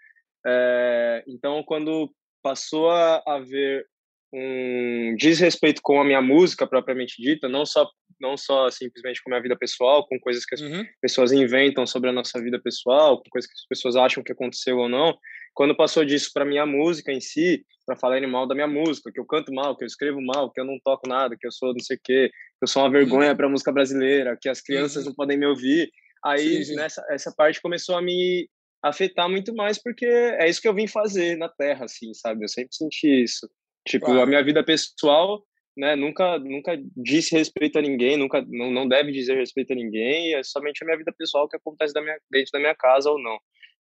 É, 0.46 1.24
então, 1.28 1.64
quando 1.64 2.14
passou 2.44 2.90
a 2.90 3.24
haver 3.28 3.86
um 4.34 5.16
desrespeito 5.18 5.82
com 5.82 6.00
a 6.00 6.06
minha 6.06 6.22
música 6.22 6.66
propriamente 6.66 7.22
dita, 7.22 7.50
não 7.50 7.66
só 7.66 7.90
não 8.20 8.38
só 8.38 8.70
simplesmente 8.70 9.22
com 9.22 9.30
a 9.30 9.32
minha 9.32 9.42
vida 9.42 9.58
pessoal, 9.58 10.08
com 10.08 10.20
coisas 10.20 10.46
que 10.46 10.54
as 10.54 10.62
uhum. 10.62 10.86
pessoas 11.02 11.32
inventam 11.32 11.88
sobre 11.88 12.10
a 12.10 12.14
nossa 12.14 12.40
vida 12.40 12.62
pessoal, 12.62 13.18
com 13.18 13.30
coisas 13.32 13.50
que 13.50 13.58
as 13.58 13.68
pessoas 13.68 13.96
acham 13.96 14.24
que 14.24 14.32
aconteceu 14.32 14.78
ou 14.78 14.88
não. 14.88 15.18
Quando 15.56 15.76
passou 15.76 16.06
disso 16.06 16.30
para 16.32 16.46
minha 16.46 16.66
música 16.66 17.12
em 17.12 17.20
si, 17.20 17.66
para 17.86 17.96
falarem 17.96 18.30
mal 18.30 18.48
da 18.48 18.54
minha 18.54 18.68
música, 18.68 19.12
que 19.12 19.20
eu 19.20 19.26
canto 19.26 19.52
mal, 19.52 19.76
que 19.76 19.84
eu 19.84 19.88
escrevo 19.88 20.22
mal, 20.22 20.52
que 20.52 20.62
eu 20.62 20.66
não 20.66 20.78
toco 20.84 21.10
nada, 21.10 21.36
que 21.38 21.48
eu 21.48 21.52
sou 21.52 21.74
não 21.74 21.80
sei 21.80 21.98
o 21.98 22.00
quê, 22.04 22.30
que 22.30 22.64
eu 22.64 22.68
sou 22.68 22.84
uma 22.84 22.92
vergonha 22.92 23.32
uhum. 23.32 23.38
para 23.38 23.48
a 23.48 23.50
música 23.50 23.72
brasileira, 23.72 24.38
que 24.40 24.48
as 24.48 24.62
crianças 24.62 25.04
uhum. 25.04 25.10
não 25.10 25.16
podem 25.16 25.38
me 25.38 25.48
ouvir. 25.48 25.90
Aí 26.24 26.58
sim, 26.58 26.64
sim. 26.64 26.76
nessa 26.76 27.04
essa 27.10 27.34
parte 27.36 27.60
começou 27.60 27.98
a 27.98 28.02
me 28.02 28.48
afetar 28.84 29.30
muito 29.30 29.54
mais 29.54 29.82
porque 29.82 30.06
é 30.06 30.48
isso 30.48 30.62
que 30.62 30.68
eu 30.68 30.76
vim 30.76 30.88
fazer 30.88 31.38
na 31.38 31.50
Terra, 31.50 31.86
assim, 31.86 32.14
sabe? 32.14 32.44
Eu 32.44 32.50
sempre 32.50 32.76
senti 32.76 33.24
isso. 33.24 33.50
Tipo, 33.88 34.08
claro. 34.08 34.22
a 34.22 34.26
minha 34.26 34.44
vida 34.44 34.64
pessoal, 34.64 35.44
né, 35.76 35.96
nunca 35.96 36.38
nunca 36.40 36.80
disse 36.96 37.36
respeito 37.36 37.80
a 37.80 37.82
ninguém, 37.82 38.18
nunca 38.18 38.46
não, 38.48 38.72
não 38.72 38.88
deve 38.88 39.12
dizer 39.12 39.36
respeito 39.38 39.74
a 39.74 39.76
ninguém, 39.76 40.36
é 40.36 40.44
somente 40.44 40.84
a 40.84 40.86
minha 40.86 40.98
vida 40.98 41.14
pessoal 41.18 41.48
que 41.48 41.56
acontece 41.56 41.94
da 41.94 42.02
minha, 42.02 42.18
dentro 42.30 42.52
da 42.52 42.60
minha 42.60 42.76
casa 42.76 43.10
ou 43.10 43.22
não. 43.22 43.38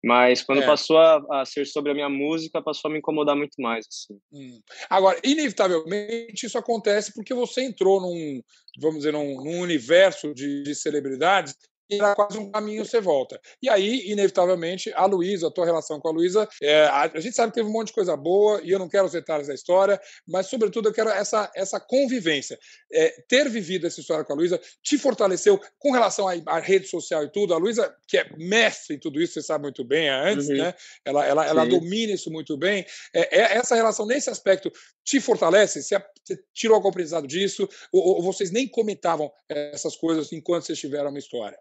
Mas 0.05 0.43
quando 0.43 0.63
é. 0.63 0.67
passou 0.67 0.99
a, 0.99 1.25
a, 1.31 1.45
ser 1.45 1.65
sobre 1.65 1.93
a 1.93 1.95
minha 1.95 2.09
música, 2.09 2.61
passou 2.61 2.89
a 2.89 2.93
me 2.93 2.99
incomodar 2.99 3.37
muito 3.37 3.55
mais. 3.61 3.87
Assim. 3.87 4.19
Hum. 4.33 4.61
Agora, 4.91 5.17
inevitavelmente, 5.23 6.47
isso 6.47 6.59
acontece 6.59 7.13
porque 7.15 7.33
você 7.33 7.63
entrou 7.63 8.01
num, 8.01 8.43
vamos 8.81 8.99
dizer, 8.99 9.13
num, 9.13 9.37
num 9.37 9.61
universo 9.61 10.35
de, 10.35 10.65
de 10.65 10.75
celebridades 10.75 11.55
era 11.97 12.15
quase 12.15 12.39
um 12.39 12.51
caminho 12.51 12.85
você 12.85 13.01
volta. 13.01 13.41
E 13.63 13.69
aí, 13.69 14.11
inevitavelmente, 14.11 14.93
a 14.95 15.05
Luísa, 15.07 15.49
a 15.49 15.51
tua 15.51 15.65
relação 15.65 16.01
com 16.01 16.09
a 16.09 16.13
Luísa, 16.13 16.49
é, 16.63 16.85
a, 16.85 17.11
a, 17.15 17.21
gente 17.21 17.35
sabe 17.35 17.53
que 17.53 17.57
teve 17.57 17.69
um 17.69 17.73
monte 17.73 17.89
de 17.89 17.95
coisa 17.95 18.17
boa, 18.17 18.61
e 18.63 18.71
eu 18.71 18.79
não 18.79 18.89
quero 18.89 19.07
os 19.07 19.13
detalhes 19.13 19.49
da 19.49 19.55
história, 19.55 20.01
mas, 20.27 20.47
sobretudo, 20.47 20.89
eu 20.89 20.93
quero 20.93 21.11
essa, 21.11 21.51
essa 21.55 21.81
convivência. 21.81 22.59
É, 22.93 23.15
ter 23.29 23.49
vivido 23.49 23.87
essa 23.87 24.01
história 24.01 24.25
com 24.25 24.33
a 24.33 24.37
Luísa 24.37 24.61
te 24.83 24.99
fortaleceu 24.99 25.61
com 25.79 25.93
relação 25.93 26.29
à, 26.29 26.35
à, 26.47 26.59
rede 26.59 26.87
social 26.87 27.25
e 27.25 27.31
tudo. 27.31 27.55
A 27.55 27.59
Luísa, 27.59 27.95
que 28.07 28.19
é 28.19 28.29
mestre 28.37 28.97
em 28.97 28.99
tudo 28.99 29.21
isso, 29.21 29.35
você 29.35 29.43
sabe 29.43 29.63
muito 29.63 29.85
bem, 29.85 30.09
é 30.09 30.11
antes, 30.11 30.49
uhum. 30.49 30.57
né? 30.57 30.75
Ela, 31.05 31.27
ela, 31.27 31.47
ela 31.47 31.67
domina 31.67 32.13
isso 32.13 32.31
muito 32.31 32.57
bem. 32.57 32.85
É, 33.15 33.39
é, 33.39 33.57
essa 33.57 33.75
relação, 33.75 34.07
nesse 34.07 34.31
aspecto, 34.31 34.71
te 35.05 35.21
fortalece? 35.21 35.83
Você, 35.83 35.99
você 36.25 36.39
tirou 36.53 36.77
algum 36.77 36.89
aprendizado 36.89 37.27
disso? 37.27 37.69
Ou, 37.93 38.17
ou 38.17 38.23
vocês 38.23 38.51
nem 38.51 38.69
comentavam 38.69 39.31
essas 39.49 39.97
coisas 39.97 40.33
enquanto 40.33 40.65
vocês 40.65 40.79
tiveram 40.79 41.11
uma 41.11 41.19
história? 41.19 41.59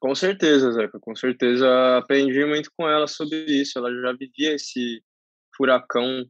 Com 0.00 0.14
certeza, 0.14 0.70
Zeca, 0.72 0.98
com 1.00 1.14
certeza 1.16 1.98
aprendi 1.98 2.44
muito 2.44 2.70
com 2.76 2.88
ela 2.88 3.06
sobre 3.08 3.44
isso. 3.46 3.78
Ela 3.78 3.92
já 3.92 4.12
vivia 4.12 4.54
esse 4.54 5.02
furacão 5.56 6.24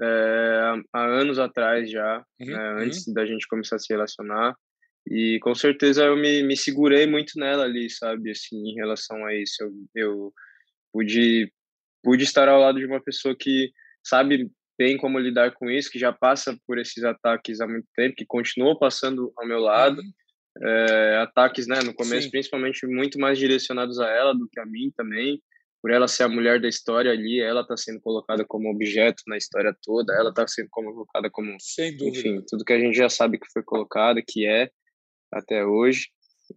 é, 0.00 0.60
há 0.92 1.06
anos 1.06 1.38
atrás 1.38 1.90
já, 1.90 2.24
uhum, 2.40 2.46
né, 2.46 2.72
uhum. 2.72 2.78
antes 2.78 3.12
da 3.12 3.26
gente 3.26 3.48
começar 3.48 3.76
a 3.76 3.78
se 3.78 3.92
relacionar. 3.92 4.54
E 5.10 5.40
com 5.40 5.54
certeza 5.54 6.04
eu 6.04 6.16
me, 6.16 6.42
me 6.44 6.56
segurei 6.56 7.06
muito 7.06 7.32
nela 7.36 7.64
ali, 7.64 7.90
sabe, 7.90 8.30
assim, 8.30 8.56
em 8.56 8.74
relação 8.74 9.24
a 9.26 9.34
isso. 9.34 9.56
Eu, 9.60 9.72
eu 9.96 10.32
pude, 10.92 11.52
pude 12.04 12.22
estar 12.22 12.48
ao 12.48 12.60
lado 12.60 12.78
de 12.78 12.86
uma 12.86 13.02
pessoa 13.02 13.34
que 13.36 13.72
sabe 14.04 14.48
bem 14.78 14.96
como 14.96 15.18
lidar 15.18 15.52
com 15.52 15.68
isso, 15.68 15.90
que 15.90 15.98
já 15.98 16.12
passa 16.12 16.56
por 16.64 16.78
esses 16.78 17.02
ataques 17.02 17.60
há 17.60 17.66
muito 17.66 17.88
tempo, 17.96 18.14
que 18.16 18.24
continua 18.24 18.78
passando 18.78 19.32
ao 19.36 19.48
meu 19.48 19.58
lado. 19.58 20.00
Uhum 20.00 20.12
é, 20.62 21.16
ataques, 21.22 21.66
né, 21.66 21.80
no 21.82 21.94
começo, 21.94 22.24
Sim. 22.24 22.30
principalmente 22.30 22.86
muito 22.86 23.18
mais 23.18 23.38
direcionados 23.38 23.98
a 23.98 24.08
ela 24.08 24.34
do 24.34 24.48
que 24.48 24.60
a 24.60 24.66
mim 24.66 24.92
também, 24.96 25.40
por 25.80 25.90
ela 25.90 26.06
ser 26.06 26.24
a 26.24 26.28
mulher 26.28 26.60
da 26.60 26.68
história 26.68 27.10
ali, 27.10 27.40
ela 27.40 27.62
está 27.62 27.76
sendo 27.76 28.00
colocada 28.00 28.44
como 28.44 28.70
objeto 28.70 29.22
na 29.26 29.38
história 29.38 29.74
toda, 29.82 30.12
ela 30.14 30.28
está 30.28 30.46
sendo 30.46 30.68
colocada 30.70 31.30
como, 31.30 31.56
enfim, 31.78 32.42
tudo 32.48 32.64
que 32.64 32.72
a 32.72 32.78
gente 32.78 32.94
já 32.94 33.08
sabe 33.08 33.38
que 33.38 33.50
foi 33.50 33.62
colocado, 33.62 34.20
que 34.26 34.46
é 34.46 34.70
até 35.32 35.64
hoje. 35.64 36.08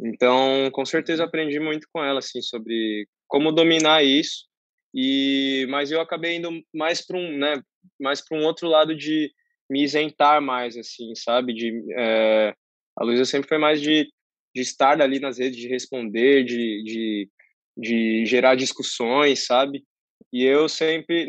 Então, 0.01 0.69
com 0.72 0.86
certeza 0.86 1.24
uhum. 1.24 1.29
aprendi 1.29 1.60
muito 1.60 1.88
com 1.93 2.03
ela, 2.03 2.19
assim, 2.19 2.41
sobre 2.41 3.07
como 3.27 3.51
dominar 3.51 4.03
isso. 4.03 4.45
E, 4.93 5.65
mas 5.69 5.91
eu 5.91 6.01
acabei 6.01 6.36
indo 6.36 6.51
mais 6.74 7.05
para 7.05 7.17
um, 7.17 7.38
né, 7.38 7.62
mais 8.00 8.22
para 8.22 8.38
um 8.38 8.43
outro 8.43 8.67
lado 8.67 8.95
de 8.95 9.31
me 9.69 9.83
isentar 9.83 10.41
mais, 10.41 10.77
assim, 10.77 11.15
sabe, 11.15 11.53
de 11.53 11.81
é, 11.98 12.53
a 12.96 13.04
Luísa 13.04 13.26
sempre 13.26 13.50
foi 13.50 13.58
mais 13.58 13.82
de, 13.82 14.08
de 14.54 14.62
estar 14.62 15.02
ali 15.02 15.20
nas 15.20 15.38
redes, 15.38 15.58
de 15.58 15.68
responder, 15.68 16.44
de, 16.44 16.84
de, 16.84 17.30
de 17.78 18.26
gerar 18.26 18.56
discussões, 18.56 19.46
sabe? 19.46 19.84
E 20.32 20.44
eu 20.44 20.68
sempre, 20.70 21.28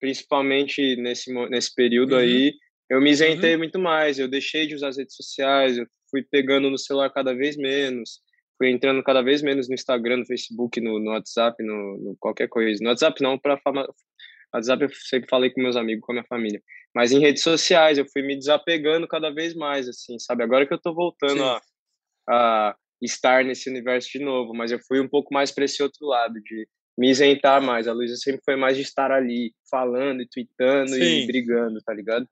principalmente 0.00 0.96
nesse, 0.96 1.32
nesse 1.48 1.74
período 1.74 2.12
uhum. 2.12 2.20
aí, 2.20 2.54
eu 2.88 3.00
me 3.00 3.10
isentei 3.10 3.52
uhum. 3.52 3.58
muito 3.58 3.78
mais. 3.78 4.18
Eu 4.18 4.28
deixei 4.28 4.66
de 4.66 4.74
usar 4.74 4.88
as 4.88 4.98
redes 4.98 5.14
sociais, 5.14 5.78
eu 5.78 5.86
fui 6.10 6.22
pegando 6.22 6.68
no 6.68 6.78
celular 6.78 7.10
cada 7.10 7.32
vez 7.32 7.56
menos, 7.56 8.20
fui 8.58 8.70
entrando 8.70 9.02
cada 9.02 9.22
vez 9.22 9.40
menos 9.42 9.68
no 9.68 9.74
Instagram, 9.74 10.18
no 10.18 10.26
Facebook, 10.26 10.80
no, 10.80 10.98
no 10.98 11.12
WhatsApp, 11.12 11.62
no, 11.62 11.98
no, 11.98 12.16
qualquer 12.18 12.48
coisa. 12.48 12.82
No 12.82 12.90
WhatsApp 12.90 13.22
não, 13.22 13.38
para 13.38 13.58
WhatsApp 14.52 14.82
eu 14.84 14.90
sempre 14.92 15.28
falei 15.28 15.50
com 15.50 15.60
meus 15.60 15.76
amigos, 15.76 16.04
com 16.04 16.12
a 16.12 16.14
minha 16.16 16.26
família. 16.26 16.62
Mas 16.94 17.12
em 17.12 17.20
redes 17.20 17.42
sociais 17.42 17.98
eu 17.98 18.06
fui 18.06 18.22
me 18.22 18.36
desapegando 18.36 19.06
cada 19.06 19.30
vez 19.30 19.54
mais, 19.54 19.88
assim, 19.88 20.18
sabe? 20.18 20.42
Agora 20.42 20.66
que 20.66 20.74
eu 20.74 20.80
tô 20.80 20.92
voltando 20.92 21.42
a, 21.44 21.60
a, 22.28 22.76
estar 23.00 23.44
nesse 23.44 23.70
universo 23.70 24.10
de 24.10 24.18
novo, 24.18 24.52
mas 24.52 24.72
eu 24.72 24.80
fui 24.80 25.00
um 25.00 25.08
pouco 25.08 25.32
mais 25.32 25.50
para 25.50 25.64
esse 25.64 25.82
outro 25.82 26.06
lado, 26.06 26.34
de 26.42 26.66
me 26.98 27.10
isentar 27.10 27.62
mais. 27.62 27.86
A 27.86 27.92
Luísa 27.92 28.16
sempre 28.16 28.42
foi 28.44 28.56
mais 28.56 28.76
de 28.76 28.82
estar 28.82 29.10
ali, 29.10 29.54
falando 29.70 30.20
e 30.20 30.28
tweetando 30.28 30.90
Sim. 30.90 31.22
e 31.22 31.26
brigando, 31.26 31.80
tá 31.82 31.94
ligado? 31.94 32.26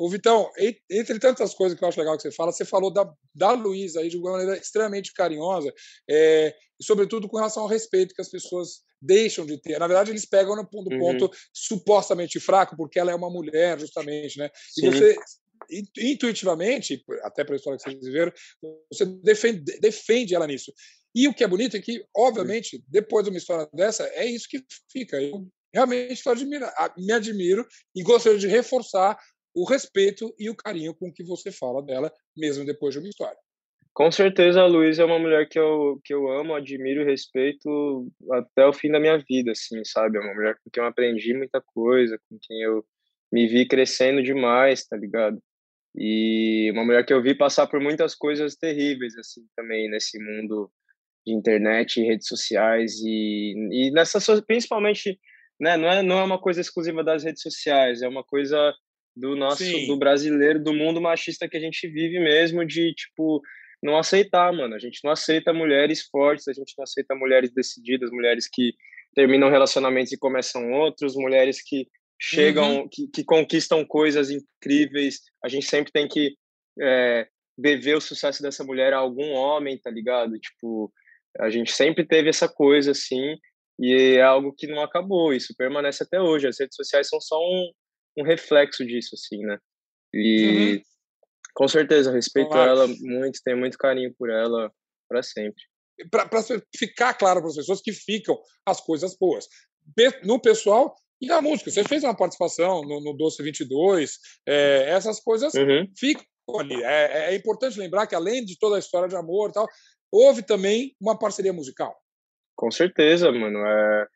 O 0.00 0.08
Vitão, 0.08 0.50
entre 0.90 1.18
tantas 1.18 1.52
coisas 1.52 1.78
que 1.78 1.84
eu 1.84 1.88
acho 1.88 2.00
legal 2.00 2.16
que 2.16 2.22
você 2.22 2.32
fala, 2.32 2.50
você 2.50 2.64
falou 2.64 2.90
da, 2.90 3.06
da 3.34 3.52
Luísa 3.52 4.00
aí 4.00 4.08
de 4.08 4.16
uma 4.16 4.30
maneira 4.30 4.56
extremamente 4.56 5.12
carinhosa, 5.12 5.70
é, 6.08 6.56
e 6.80 6.82
sobretudo 6.82 7.28
com 7.28 7.36
relação 7.36 7.64
ao 7.64 7.68
respeito 7.68 8.14
que 8.14 8.22
as 8.22 8.30
pessoas 8.30 8.80
deixam 8.98 9.44
de 9.44 9.60
ter. 9.60 9.78
Na 9.78 9.86
verdade, 9.86 10.10
eles 10.10 10.24
pegam 10.24 10.56
no 10.56 10.66
ponto, 10.66 10.90
uhum. 10.90 10.98
ponto 10.98 11.30
supostamente 11.52 12.40
fraco, 12.40 12.78
porque 12.78 12.98
ela 12.98 13.12
é 13.12 13.14
uma 13.14 13.28
mulher, 13.28 13.78
justamente, 13.78 14.38
né? 14.38 14.48
E 14.78 14.80
Sim. 14.80 14.90
você 14.90 15.18
intuitivamente, 15.98 17.04
até 17.22 17.44
pela 17.44 17.56
história 17.56 17.76
que 17.78 17.84
vocês 17.84 18.02
viveram, 18.02 18.32
você 18.90 19.04
defende, 19.04 19.78
defende 19.80 20.34
ela 20.34 20.46
nisso. 20.46 20.72
E 21.14 21.28
o 21.28 21.34
que 21.34 21.44
é 21.44 21.46
bonito 21.46 21.76
é 21.76 21.80
que, 21.80 22.02
obviamente, 22.16 22.82
depois 22.88 23.22
de 23.22 23.30
uma 23.30 23.38
história 23.38 23.68
dessa, 23.74 24.04
é 24.14 24.24
isso 24.24 24.48
que 24.48 24.64
fica. 24.90 25.20
Eu 25.20 25.46
realmente 25.74 26.26
admira, 26.26 26.72
me 26.96 27.12
admiro 27.12 27.66
e 27.94 28.02
gostaria 28.02 28.38
de 28.38 28.48
reforçar 28.48 29.18
o 29.54 29.64
respeito 29.64 30.34
e 30.38 30.48
o 30.48 30.56
carinho 30.56 30.94
com 30.94 31.12
que 31.12 31.24
você 31.24 31.50
fala 31.50 31.82
dela, 31.82 32.12
mesmo 32.36 32.64
depois 32.64 32.94
de 32.94 33.00
uma 33.00 33.08
história. 33.08 33.38
Com 33.92 34.10
certeza 34.10 34.60
a 34.62 34.66
Luísa 34.66 35.02
é 35.02 35.04
uma 35.04 35.18
mulher 35.18 35.48
que 35.48 35.58
eu, 35.58 36.00
que 36.04 36.14
eu 36.14 36.30
amo, 36.30 36.54
admiro 36.54 37.02
e 37.02 37.04
respeito 37.04 38.08
até 38.30 38.64
o 38.64 38.72
fim 38.72 38.90
da 38.90 39.00
minha 39.00 39.18
vida, 39.18 39.50
assim, 39.50 39.84
sabe? 39.84 40.16
É 40.16 40.20
uma 40.20 40.34
mulher 40.34 40.54
com 40.62 40.70
quem 40.70 40.82
eu 40.82 40.88
aprendi 40.88 41.34
muita 41.34 41.60
coisa, 41.60 42.18
com 42.28 42.38
quem 42.40 42.62
eu 42.62 42.84
me 43.32 43.46
vi 43.48 43.66
crescendo 43.66 44.22
demais, 44.22 44.86
tá 44.86 44.96
ligado? 44.96 45.42
E 45.96 46.70
uma 46.72 46.84
mulher 46.84 47.04
que 47.04 47.12
eu 47.12 47.22
vi 47.22 47.34
passar 47.34 47.66
por 47.66 47.80
muitas 47.80 48.14
coisas 48.14 48.54
terríveis, 48.54 49.16
assim, 49.16 49.42
também 49.56 49.90
nesse 49.90 50.18
mundo 50.22 50.70
de 51.26 51.34
internet 51.34 52.00
redes 52.00 52.28
sociais 52.28 52.94
e, 53.04 53.54
e 53.72 53.90
nessa, 53.90 54.18
principalmente, 54.42 55.18
né, 55.60 55.76
não 55.76 55.88
é, 55.88 56.02
não 56.02 56.18
é 56.18 56.24
uma 56.24 56.40
coisa 56.40 56.60
exclusiva 56.60 57.04
das 57.04 57.24
redes 57.24 57.42
sociais, 57.42 58.02
é 58.02 58.08
uma 58.08 58.24
coisa 58.24 58.72
do 59.16 59.36
nosso, 59.36 59.64
Sim. 59.64 59.86
do 59.86 59.96
brasileiro, 59.96 60.62
do 60.62 60.72
mundo 60.72 61.00
machista 61.00 61.48
que 61.48 61.56
a 61.56 61.60
gente 61.60 61.88
vive 61.88 62.18
mesmo, 62.20 62.64
de, 62.64 62.94
tipo, 62.94 63.42
não 63.82 63.98
aceitar, 63.98 64.52
mano. 64.52 64.74
A 64.74 64.78
gente 64.78 65.00
não 65.02 65.10
aceita 65.10 65.52
mulheres 65.52 66.02
fortes, 66.10 66.48
a 66.48 66.52
gente 66.52 66.74
não 66.76 66.84
aceita 66.84 67.14
mulheres 67.14 67.52
decididas, 67.52 68.10
mulheres 68.10 68.48
que 68.50 68.74
terminam 69.14 69.50
relacionamentos 69.50 70.12
e 70.12 70.18
começam 70.18 70.72
outros, 70.72 71.16
mulheres 71.16 71.62
que 71.62 71.88
chegam, 72.20 72.82
uhum. 72.82 72.88
que, 72.88 73.08
que, 73.08 73.24
conquistam 73.24 73.84
coisas 73.84 74.30
incríveis. 74.30 75.20
A 75.44 75.48
gente 75.48 75.66
sempre 75.66 75.90
tem 75.90 76.06
que 76.06 76.36
é, 76.80 77.26
dever 77.58 77.96
o 77.96 78.00
sucesso 78.00 78.42
dessa 78.42 78.62
mulher 78.62 78.92
a 78.92 78.98
algum 78.98 79.32
homem, 79.32 79.78
tá 79.78 79.90
ligado? 79.90 80.38
Tipo, 80.38 80.92
a 81.38 81.48
gente 81.50 81.72
sempre 81.72 82.06
teve 82.06 82.28
essa 82.28 82.48
coisa 82.48 82.90
assim, 82.90 83.36
e 83.78 84.16
é 84.16 84.22
algo 84.22 84.52
que 84.52 84.66
não 84.66 84.82
acabou, 84.82 85.32
isso 85.32 85.54
permanece 85.56 86.02
até 86.02 86.20
hoje. 86.20 86.46
As 86.46 86.60
redes 86.60 86.76
sociais 86.76 87.08
são 87.08 87.20
só 87.20 87.38
um, 87.40 87.70
um 88.20 88.24
reflexo 88.24 88.84
disso, 88.84 89.14
assim, 89.14 89.38
né? 89.44 89.58
E 90.12 90.74
uhum. 90.74 90.82
com 91.54 91.68
certeza, 91.68 92.12
respeito 92.12 92.50
claro. 92.50 92.70
ela 92.70 92.86
muito, 92.86 93.40
tenho 93.44 93.58
muito 93.58 93.78
carinho 93.78 94.14
por 94.18 94.30
ela 94.30 94.72
para 95.08 95.22
sempre. 95.22 95.62
Para 96.10 96.42
ficar 96.76 97.14
claro 97.14 97.40
para 97.40 97.50
as 97.50 97.56
pessoas 97.56 97.80
que 97.82 97.92
ficam 97.92 98.38
as 98.64 98.80
coisas 98.80 99.16
boas. 99.18 99.46
No 100.24 100.40
pessoal 100.40 100.94
e 101.20 101.26
na 101.26 101.42
música. 101.42 101.70
Você 101.70 101.84
fez 101.84 102.02
uma 102.02 102.16
participação 102.16 102.82
no, 102.82 103.00
no 103.00 103.12
Doce 103.12 103.42
22, 103.42 104.18
é, 104.46 104.88
essas 104.88 105.20
coisas 105.20 105.52
uhum. 105.54 105.86
ficam 105.96 106.24
ali. 106.58 106.82
É, 106.82 107.32
é, 107.32 107.36
importante 107.36 107.78
lembrar 107.78 108.06
que, 108.06 108.14
além 108.14 108.44
de 108.44 108.58
toda 108.58 108.76
a 108.76 108.78
história 108.78 109.08
de 109.08 109.16
amor 109.16 109.50
e 109.50 109.52
tal, 109.52 109.66
houve 110.10 110.42
também 110.42 110.96
uma 111.00 111.18
parceria 111.18 111.52
musical. 111.52 111.94
Com 112.56 112.70
certeza, 112.70 113.30
mano. 113.30 113.58
É, 113.58 114.06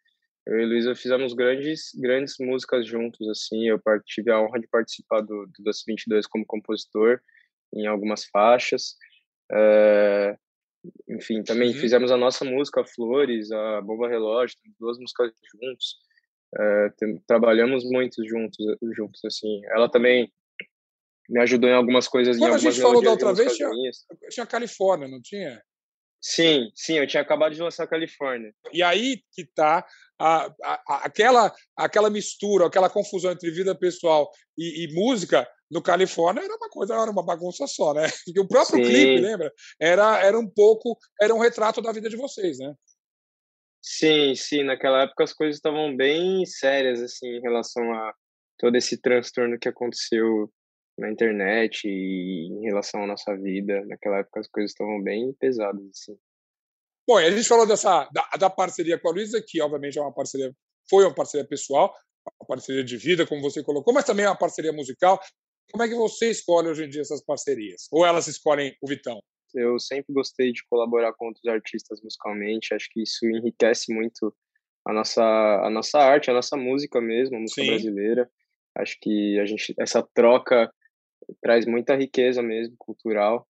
eu 0.46 0.60
e 0.60 0.66
Luísa 0.66 0.94
fizemos 0.94 1.32
grandes, 1.32 1.90
grandes 1.94 2.36
músicas 2.38 2.86
juntos, 2.86 3.26
assim. 3.28 3.66
Eu 3.66 3.80
tive 4.04 4.30
a 4.30 4.40
honra 4.40 4.60
de 4.60 4.68
participar 4.68 5.20
do, 5.22 5.46
do 5.46 5.62
Doce 5.62 5.84
22 5.86 6.26
como 6.26 6.44
compositor 6.44 7.20
em 7.72 7.86
algumas 7.86 8.24
faixas. 8.26 8.96
É, 9.50 10.36
enfim, 11.08 11.42
também 11.42 11.68
uhum. 11.68 11.80
fizemos 11.80 12.10
a 12.10 12.16
nossa 12.16 12.44
música 12.44 12.84
Flores, 12.84 13.50
a 13.50 13.80
Bomba 13.80 14.08
Relógio, 14.08 14.56
duas 14.78 14.98
músicas 14.98 15.32
juntos. 15.60 15.96
É, 16.56 16.90
tem, 16.98 17.18
trabalhamos 17.26 17.82
muito 17.84 18.26
juntos, 18.26 18.58
juntos, 18.94 19.24
assim. 19.24 19.62
Ela 19.66 19.88
também 19.88 20.30
me 21.28 21.40
ajudou 21.40 21.70
em 21.70 21.74
algumas 21.74 22.06
coisas. 22.06 22.38
Quando 22.38 22.54
a 22.54 22.58
gente 22.58 22.80
falou 22.80 23.02
da 23.02 23.10
outra 23.10 23.32
vez, 23.32 23.56
tinha, 23.56 23.70
tinha 24.28 24.46
Califórnia, 24.46 25.08
não 25.08 25.22
tinha? 25.22 25.62
Sim, 26.20 26.70
sim, 26.74 26.94
eu 26.94 27.06
tinha 27.06 27.22
acabado 27.22 27.54
de 27.54 27.60
lançar 27.60 27.86
Califórnia. 27.86 28.54
E 28.72 28.82
aí 28.82 29.22
que 29.32 29.42
está 29.42 29.86
a, 30.24 30.54
a, 30.62 31.04
aquela, 31.04 31.54
aquela 31.76 32.08
mistura, 32.08 32.66
aquela 32.66 32.88
confusão 32.88 33.32
entre 33.32 33.50
vida 33.50 33.74
pessoal 33.74 34.30
e, 34.56 34.84
e, 34.84 34.94
música 34.94 35.46
no 35.70 35.82
Califórnia 35.82 36.42
era 36.42 36.56
uma 36.56 36.70
coisa, 36.70 36.94
era 36.94 37.10
uma 37.10 37.24
bagunça 37.24 37.66
só, 37.66 37.92
né? 37.92 38.02
Porque 38.24 38.40
o 38.40 38.48
próprio 38.48 38.82
sim. 38.82 38.90
clipe, 38.90 39.20
lembra? 39.20 39.52
Era, 39.78 40.24
era 40.24 40.38
um 40.38 40.48
pouco, 40.48 40.96
era 41.20 41.34
um 41.34 41.38
retrato 41.38 41.82
da 41.82 41.92
vida 41.92 42.08
de 42.08 42.16
vocês, 42.16 42.58
né? 42.58 42.74
Sim, 43.82 44.34
sim, 44.34 44.64
naquela 44.64 45.02
época 45.02 45.24
as 45.24 45.34
coisas 45.34 45.56
estavam 45.56 45.94
bem 45.94 46.46
sérias, 46.46 47.02
assim, 47.02 47.28
em 47.28 47.40
relação 47.42 47.92
a 47.92 48.14
todo 48.58 48.76
esse 48.76 48.98
transtorno 48.98 49.58
que 49.58 49.68
aconteceu 49.68 50.50
na 50.96 51.10
internet 51.10 51.86
e 51.86 52.48
em 52.50 52.62
relação 52.62 53.02
à 53.02 53.06
nossa 53.06 53.36
vida. 53.36 53.84
Naquela 53.84 54.20
época 54.20 54.40
as 54.40 54.48
coisas 54.48 54.70
estavam 54.70 55.02
bem 55.02 55.34
pesadas, 55.34 55.84
assim. 55.90 56.16
Bom, 57.06 57.18
a 57.18 57.30
gente 57.30 57.46
falou 57.46 57.66
dessa 57.66 58.08
da, 58.12 58.28
da, 58.38 58.50
parceria 58.50 58.98
com 58.98 59.08
a 59.08 59.12
Luísa, 59.12 59.42
que 59.46 59.60
obviamente 59.60 59.98
é 59.98 60.02
uma 60.02 60.12
parceria, 60.12 60.54
foi 60.88 61.04
uma 61.04 61.14
parceria 61.14 61.46
pessoal, 61.46 61.94
uma 62.40 62.46
parceria 62.46 62.82
de 62.82 62.96
vida, 62.96 63.26
como 63.26 63.42
você 63.42 63.62
colocou, 63.62 63.92
mas 63.92 64.04
também 64.04 64.24
é 64.24 64.28
uma 64.28 64.38
parceria 64.38 64.72
musical. 64.72 65.20
Como 65.70 65.82
é 65.82 65.88
que 65.88 65.94
você 65.94 66.30
escolhe 66.30 66.68
hoje 66.68 66.84
em 66.84 66.88
dia 66.88 67.02
essas 67.02 67.22
parcerias? 67.22 67.88
Ou 67.92 68.06
elas 68.06 68.26
escolhem 68.26 68.74
o 68.80 68.88
Vitão? 68.88 69.20
Eu 69.54 69.78
sempre 69.78 70.12
gostei 70.12 70.52
de 70.52 70.64
colaborar 70.68 71.12
com 71.12 71.26
outros 71.26 71.44
artistas 71.46 72.00
musicalmente. 72.02 72.74
Acho 72.74 72.88
que 72.90 73.02
isso 73.02 73.24
enriquece 73.26 73.92
muito 73.92 74.34
a 74.86 74.92
nossa 74.92 75.22
a 75.22 75.70
nossa 75.70 75.98
arte, 75.98 76.30
a 76.30 76.34
nossa 76.34 76.56
música 76.56 77.00
mesmo, 77.00 77.36
a 77.36 77.40
música 77.40 77.62
Sim. 77.62 77.68
brasileira. 77.68 78.30
Acho 78.76 78.96
que 79.00 79.38
a 79.38 79.46
gente 79.46 79.74
essa 79.78 80.02
troca 80.14 80.72
traz 81.40 81.66
muita 81.66 81.94
riqueza 81.94 82.42
mesmo 82.42 82.74
cultural 82.78 83.46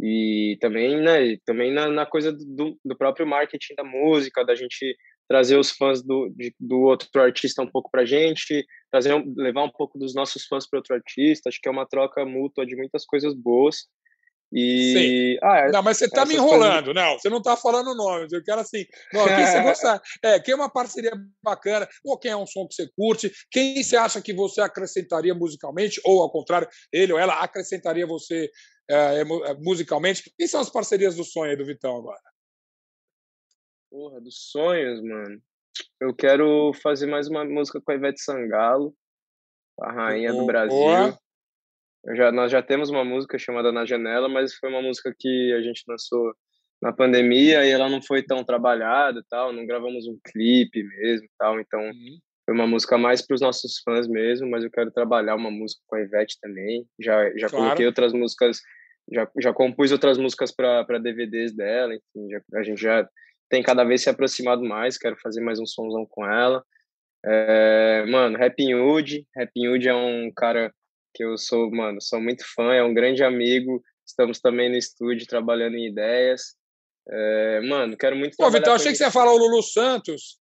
e 0.00 0.56
também 0.60 1.00
né 1.00 1.36
também 1.44 1.72
na, 1.72 1.88
na 1.88 2.06
coisa 2.06 2.32
do, 2.32 2.78
do 2.84 2.96
próprio 2.96 3.26
marketing 3.26 3.74
da 3.74 3.84
música 3.84 4.44
da 4.44 4.54
gente 4.54 4.96
trazer 5.28 5.58
os 5.58 5.70
fãs 5.70 6.02
do, 6.02 6.30
de, 6.30 6.54
do 6.58 6.80
outro 6.80 7.20
artista 7.20 7.62
um 7.62 7.70
pouco 7.70 7.90
para 7.90 8.04
gente 8.04 8.64
trazer 8.90 9.14
levar 9.36 9.64
um 9.64 9.70
pouco 9.70 9.98
dos 9.98 10.14
nossos 10.14 10.46
fãs 10.46 10.68
para 10.68 10.78
outro 10.78 10.94
artista 10.94 11.48
acho 11.48 11.60
que 11.60 11.68
é 11.68 11.72
uma 11.72 11.86
troca 11.86 12.24
mútua 12.24 12.64
de 12.64 12.76
muitas 12.76 13.04
coisas 13.04 13.34
boas 13.34 13.86
e. 14.52 15.38
Ah, 15.42 15.58
é, 15.58 15.70
não, 15.70 15.82
mas 15.82 15.98
você 15.98 16.06
está 16.06 16.24
me 16.24 16.34
enrolando, 16.34 16.86
coisas... 16.86 16.94
não. 16.94 17.18
Você 17.18 17.28
não 17.28 17.38
está 17.38 17.56
falando 17.56 17.94
nomes. 17.94 18.32
Eu 18.32 18.42
quero 18.42 18.60
assim. 18.60 18.84
Não, 19.12 19.26
quem 19.26 19.46
você 19.46 19.60
gosta, 19.62 20.02
é, 20.22 20.40
quem 20.40 20.52
é 20.52 20.56
uma 20.56 20.70
parceria 20.70 21.12
bacana, 21.42 21.88
ou 22.04 22.18
quem 22.18 22.30
é 22.30 22.36
um 22.36 22.46
som 22.46 22.66
que 22.66 22.74
você 22.74 22.88
curte, 22.96 23.30
quem 23.50 23.82
você 23.82 23.96
acha 23.96 24.22
que 24.22 24.32
você 24.32 24.60
acrescentaria 24.60 25.34
musicalmente, 25.34 26.00
ou 26.04 26.22
ao 26.22 26.30
contrário, 26.30 26.68
ele 26.92 27.12
ou 27.12 27.18
ela 27.18 27.34
acrescentaria 27.42 28.06
você 28.06 28.50
é, 28.90 29.22
musicalmente. 29.60 30.32
Quem 30.36 30.46
são 30.46 30.60
as 30.60 30.70
parcerias 30.70 31.14
do 31.14 31.24
sonho 31.24 31.50
aí 31.50 31.56
do 31.56 31.66
Vitão 31.66 31.96
agora? 31.96 32.20
Porra, 33.90 34.20
dos 34.20 34.50
sonhos, 34.50 35.02
mano. 35.02 35.40
Eu 36.00 36.14
quero 36.14 36.72
fazer 36.82 37.06
mais 37.06 37.28
uma 37.28 37.44
música 37.44 37.80
com 37.80 37.92
a 37.92 37.94
Ivete 37.94 38.20
Sangalo, 38.20 38.94
a 39.80 39.92
rainha 39.92 40.32
do 40.32 40.44
Brasil. 40.44 40.76
Boa. 40.76 41.18
Já, 42.14 42.32
nós 42.32 42.50
já 42.50 42.62
temos 42.62 42.90
uma 42.90 43.04
música 43.04 43.38
chamada 43.38 43.72
Na 43.72 43.84
Janela, 43.84 44.28
mas 44.28 44.54
foi 44.54 44.68
uma 44.68 44.82
música 44.82 45.14
que 45.16 45.52
a 45.52 45.60
gente 45.60 45.84
lançou 45.86 46.34
na 46.80 46.92
pandemia 46.92 47.64
e 47.66 47.70
ela 47.70 47.88
não 47.88 48.00
foi 48.00 48.22
tão 48.22 48.44
trabalhada 48.44 49.22
tal, 49.28 49.52
não 49.52 49.66
gravamos 49.66 50.06
um 50.06 50.18
clipe 50.24 50.82
mesmo 50.82 51.28
tal, 51.38 51.60
então 51.60 51.80
uhum. 51.80 52.18
foi 52.44 52.54
uma 52.54 52.66
música 52.66 52.96
mais 52.96 53.20
para 53.20 53.34
os 53.34 53.40
nossos 53.40 53.80
fãs 53.84 54.06
mesmo, 54.06 54.48
mas 54.48 54.62
eu 54.62 54.70
quero 54.70 54.90
trabalhar 54.90 55.34
uma 55.34 55.50
música 55.50 55.82
com 55.86 55.96
a 55.96 56.00
Ivete 56.00 56.38
também, 56.40 56.86
já, 56.98 57.30
já 57.36 57.48
claro. 57.48 57.64
coloquei 57.64 57.86
outras 57.86 58.12
músicas, 58.12 58.60
já, 59.12 59.28
já 59.40 59.52
compus 59.52 59.90
outras 59.90 60.18
músicas 60.18 60.52
para 60.54 60.98
DVDs 60.98 61.52
dela, 61.52 61.94
enfim, 61.94 62.30
já, 62.30 62.40
a 62.54 62.62
gente 62.62 62.80
já 62.80 63.08
tem 63.50 63.62
cada 63.62 63.82
vez 63.82 64.02
se 64.02 64.10
aproximado 64.10 64.62
mais, 64.62 64.96
quero 64.96 65.16
fazer 65.16 65.40
mais 65.40 65.58
um 65.58 65.66
somzão 65.66 66.06
com 66.06 66.24
ela. 66.24 66.62
É, 67.24 68.04
mano, 68.06 68.38
Rapping 68.38 68.74
Hood, 68.74 69.26
Rapping 69.36 69.68
Hood 69.68 69.88
é 69.88 69.94
um 69.94 70.30
cara 70.36 70.72
que 71.14 71.24
eu 71.24 71.36
sou, 71.36 71.70
mano, 71.70 72.00
sou 72.00 72.20
muito 72.20 72.44
fã, 72.54 72.72
é 72.72 72.82
um 72.82 72.94
grande 72.94 73.22
amigo. 73.22 73.82
Estamos 74.06 74.40
também 74.40 74.70
no 74.70 74.76
estúdio 74.76 75.26
trabalhando 75.26 75.76
em 75.76 75.88
ideias. 75.88 76.56
É, 77.10 77.60
mano, 77.62 77.96
quero 77.96 78.16
muito 78.16 78.36
Pô, 78.36 78.50
Vitor, 78.50 78.74
achei 78.74 78.92
que 78.92 78.98
você 78.98 79.04
ia 79.04 79.10
falar 79.10 79.32
o 79.32 79.38
Lulu 79.38 79.62
Santos. 79.62 80.38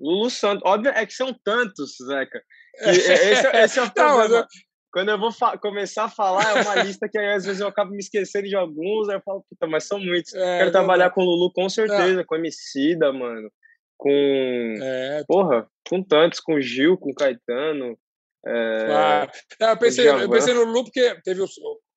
Lulu 0.00 0.30
Santos, 0.30 0.62
óbvio, 0.64 0.92
é 0.92 1.04
que 1.06 1.12
são 1.12 1.34
tantos, 1.44 1.96
Zeca. 2.04 2.42
esse, 2.80 3.10
é, 3.10 3.64
esse 3.64 3.78
é 3.78 3.82
o 3.82 3.90
problema. 3.92 4.28
Não, 4.28 4.36
eu... 4.38 4.46
Quando 4.90 5.10
eu 5.10 5.18
vou 5.18 5.30
começar 5.60 6.04
a 6.04 6.08
falar, 6.08 6.56
é 6.56 6.62
uma 6.62 6.82
lista 6.82 7.08
que 7.08 7.18
aí, 7.18 7.34
às 7.34 7.44
vezes 7.44 7.60
eu 7.60 7.68
acabo 7.68 7.90
me 7.90 7.98
esquecendo 7.98 8.48
de 8.48 8.56
alguns, 8.56 9.08
aí 9.08 9.16
eu 9.16 9.22
falo, 9.22 9.44
puta, 9.48 9.66
mas 9.66 9.84
são 9.84 10.00
muitos. 10.00 10.34
É, 10.34 10.58
quero 10.58 10.72
trabalhar 10.72 11.10
com 11.10 11.20
o 11.20 11.24
Lulu 11.24 11.52
com 11.52 11.68
certeza, 11.68 12.22
é. 12.22 12.24
com 12.24 12.36
Emicida, 12.36 13.12
mano. 13.12 13.50
Com. 13.96 14.74
É. 14.80 15.22
Porra, 15.26 15.68
com 15.88 16.02
tantos, 16.02 16.40
com 16.40 16.60
Gil, 16.60 16.96
com 16.96 17.14
Caetano. 17.14 17.98
É... 18.46 18.86
Claro. 18.86 19.30
eu, 19.60 19.76
pensei, 19.78 20.08
eu 20.08 20.30
pensei 20.30 20.54
no 20.54 20.64
Lu 20.64 20.84
porque 20.84 21.20
teve 21.22 21.42
o, 21.42 21.46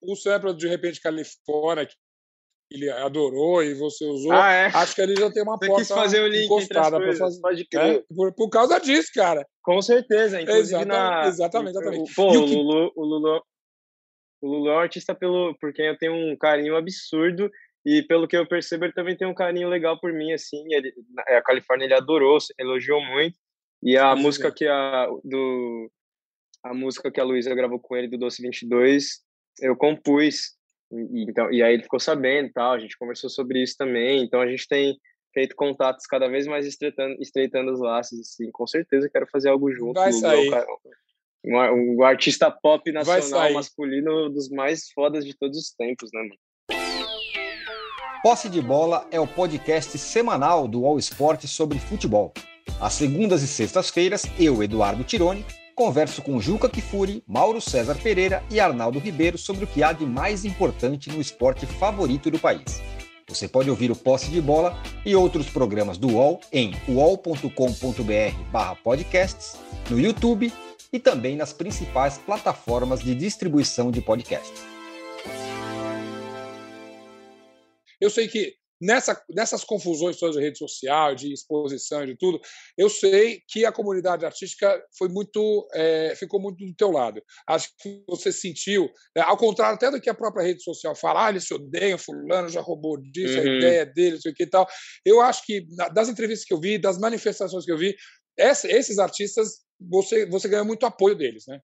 o 0.01 0.15
sample 0.15 0.56
de 0.56 0.67
repente 0.67 0.99
Califórnia 0.99 1.86
que 1.86 1.95
ele 2.71 2.89
adorou 2.89 3.62
e 3.62 3.73
você 3.73 4.06
usou. 4.06 4.32
Ah, 4.32 4.51
é? 4.51 4.65
Acho 4.67 4.95
que 4.95 5.01
ele 5.01 5.15
já 5.15 5.30
tem 5.30 5.43
uma 5.43 5.58
você 5.58 5.67
porta 5.67 5.93
fazer 5.93 6.21
o 6.21 6.27
link 6.27 6.45
encostada 6.45 6.97
para 6.97 7.13
fazer. 7.13 7.41
Pode 7.41 7.67
crer. 7.67 7.97
É, 7.97 8.04
por, 8.15 8.34
por, 8.34 8.49
causa 8.49 8.80
disso, 8.80 9.12
cara. 9.13 9.45
Com 9.62 9.82
certeza. 9.82 10.41
Inclusive 10.41 10.77
exatamente, 10.77 10.88
na... 10.88 11.27
exatamente, 11.27 11.77
exatamente. 11.77 12.15
Pô, 12.15 12.30
o, 12.30 12.45
que... 12.45 12.56
Lulu, 12.56 12.91
o, 12.95 13.06
Lulu, 13.06 13.43
o 14.41 14.47
Lulu 14.47 14.69
é 14.69 14.75
um 14.75 14.80
artista 14.80 15.13
pelo, 15.13 15.54
por 15.60 15.73
quem 15.73 15.88
eu 15.88 15.97
tenho 15.97 16.13
um 16.13 16.38
carinho 16.38 16.77
absurdo 16.77 17.51
e 17.86 18.04
pelo 18.04 18.27
que 18.27 18.38
eu 18.38 18.47
percebo 18.47 18.86
ele 18.86 18.93
também 18.93 19.17
tem 19.17 19.27
um 19.27 19.36
carinho 19.36 19.67
legal 19.67 19.99
por 19.99 20.13
mim, 20.13 20.32
assim. 20.32 20.63
Ele, 20.69 20.93
a 21.27 21.41
Califórnia 21.41 21.86
ele 21.86 21.93
adorou, 21.93 22.38
elogiou 22.58 23.04
muito. 23.04 23.38
E 23.84 23.97
a 23.97 24.15
Sim, 24.15 24.21
música 24.21 24.49
que 24.49 24.65
a, 24.65 25.08
do 25.25 25.91
a 26.63 26.74
música 26.74 27.12
que 27.12 27.19
a 27.19 27.24
Luísa 27.24 27.54
gravou 27.56 27.80
com 27.80 27.95
ele 27.95 28.08
do 28.08 28.17
Doce 28.17 28.41
22, 28.41 29.21
eu 29.62 29.76
compus. 29.76 30.56
E, 30.91 31.24
então, 31.24 31.52
e 31.52 31.63
aí 31.63 31.74
ele 31.74 31.84
ficou 31.84 32.00
sabendo 32.00 32.47
e 32.47 32.52
tal, 32.52 32.74
a 32.74 32.80
gente 32.80 32.97
conversou 32.97 33.30
sobre 33.30 33.62
isso 33.62 33.76
também. 33.78 34.24
Então 34.24 34.41
a 34.41 34.47
gente 34.47 34.67
tem 34.67 34.97
feito 35.34 35.56
contatos 35.56 36.06
cada 36.06 36.28
vez 36.28 36.45
mais 36.45 36.65
estreitando, 36.65 37.15
estreitando 37.19 37.71
os 37.71 37.80
laços, 37.80 38.19
assim. 38.19 38.52
Com 38.52 38.67
certeza 38.67 39.10
quero 39.10 39.28
fazer 39.28 39.50
algo 39.50 39.71
junto. 39.71 40.00
Vai 40.00 40.12
sair. 40.12 40.52
Um, 41.43 41.58
um, 41.58 41.95
um 41.97 42.04
artista 42.04 42.52
pop 42.52 42.91
nacional 42.91 43.54
masculino 43.54 44.30
dos 44.30 44.50
mais 44.50 44.91
fodas 44.91 45.26
de 45.26 45.36
todos 45.36 45.58
os 45.58 45.71
tempos, 45.71 46.10
né, 46.13 46.21
mano? 46.21 46.36
Posse 48.21 48.50
de 48.50 48.62
Bola 48.62 49.08
é 49.10 49.19
o 49.19 49.26
podcast 49.26 49.97
semanal 49.97 50.67
do 50.67 50.86
All 50.86 51.00
Sport 51.00 51.45
sobre 51.47 51.80
futebol. 51.80 52.32
Às 52.80 52.93
segundas 52.93 53.41
e 53.41 53.47
sextas-feiras, 53.47 54.26
eu, 54.39 54.62
Eduardo 54.62 55.04
Tironi, 55.04 55.43
converso 55.82 56.22
com 56.22 56.39
Juca 56.39 56.70
Kifuri, 56.70 57.24
Mauro 57.28 57.60
César 57.60 57.96
Pereira 57.96 58.44
e 58.52 58.60
Arnaldo 58.60 59.00
Ribeiro 59.00 59.36
sobre 59.36 59.63
o 59.63 59.67
que 59.67 59.82
há 59.82 59.91
de 59.91 60.06
mais 60.06 60.46
importante 60.46 61.10
no 61.10 61.20
esporte 61.20 61.65
favorito 61.65 62.30
do 62.30 62.38
país. 62.38 62.80
Você 63.28 63.48
pode 63.48 63.67
ouvir 63.67 63.89
o 63.89 63.96
Posse 63.96 64.30
de 64.30 64.39
Bola 64.39 64.80
e 65.04 65.15
outros 65.15 65.50
programas 65.50 65.98
do 65.98 66.10
UOL 66.10 66.39
em 66.54 66.76
uol.com.br/podcasts, 66.88 69.58
no 69.89 70.00
YouTube 70.00 70.54
e 70.94 71.00
também 71.00 71.36
nas 71.36 71.52
principais 71.52 72.20
plataformas 72.20 73.00
de 73.00 73.15
distribuição 73.15 73.89
de 73.89 74.02
podcasts. 74.02 74.62
Eu 78.00 78.12
sei 78.12 78.28
que 78.28 78.54
nessa, 78.82 79.22
nessas 79.30 79.63
confusões 79.63 80.17
todas 80.17 80.36
de 80.36 80.41
rede 80.41 80.58
social, 80.58 81.13
de 81.13 81.32
exposição, 81.32 82.06
de 82.06 82.17
tudo, 82.17 82.39
eu 82.78 82.89
sei 82.89 83.41
que 83.48 83.65
a 83.65 83.72
comunidade 83.72 84.26
artística 84.26 84.84
foi 84.98 85.08
muito, 85.08 85.67
é, 85.74 86.15
ficou 86.15 86.41
muito 86.41 86.65
do 86.65 86.74
teu 86.74 86.91
lado. 86.91 87.22
Acho 87.48 87.70
que 87.80 88.04
você 88.08 88.32
sentiu, 88.32 88.89
né, 89.15 89.22
ao 89.24 89.38
contrário 89.38 89.76
até 89.76 89.91
do 89.91 90.02
que 90.02 90.10
a 90.10 90.13
própria 90.13 90.44
rede 90.44 90.63
social 90.63 90.96
fala, 90.96 91.28
ah, 91.28 91.30
eles 91.30 91.46
se 91.46 91.54
odeiam, 91.54 91.98
fulano 91.98 92.50
já 92.50 92.62
roubou 92.62 93.00
disso, 93.00 93.38
uhum. 93.38 93.41
a 93.41 93.58
ideia 93.58 93.86
dele, 93.86 94.17
isso 94.17 94.28
aqui 94.28 94.44
e 94.44 94.50
tal. 94.50 94.67
Eu 95.06 95.22
acho 95.22 95.46
que 95.46 95.65
das 95.94 96.10
entrevistas 96.10 96.46
que 96.46 96.54
eu 96.54 96.60
vi, 96.60 96.80
das 96.80 96.98
manifestações 96.98 97.63
que 97.63 97.72
eu 97.72 97.78
vi, 97.78 97.96
essa, 98.38 98.67
esses 98.72 98.98
artistas, 98.98 99.60
você, 99.80 100.26
você 100.26 100.48
ganhou 100.48 100.65
muito 100.65 100.86
apoio 100.86 101.15
deles, 101.15 101.44
né? 101.48 101.60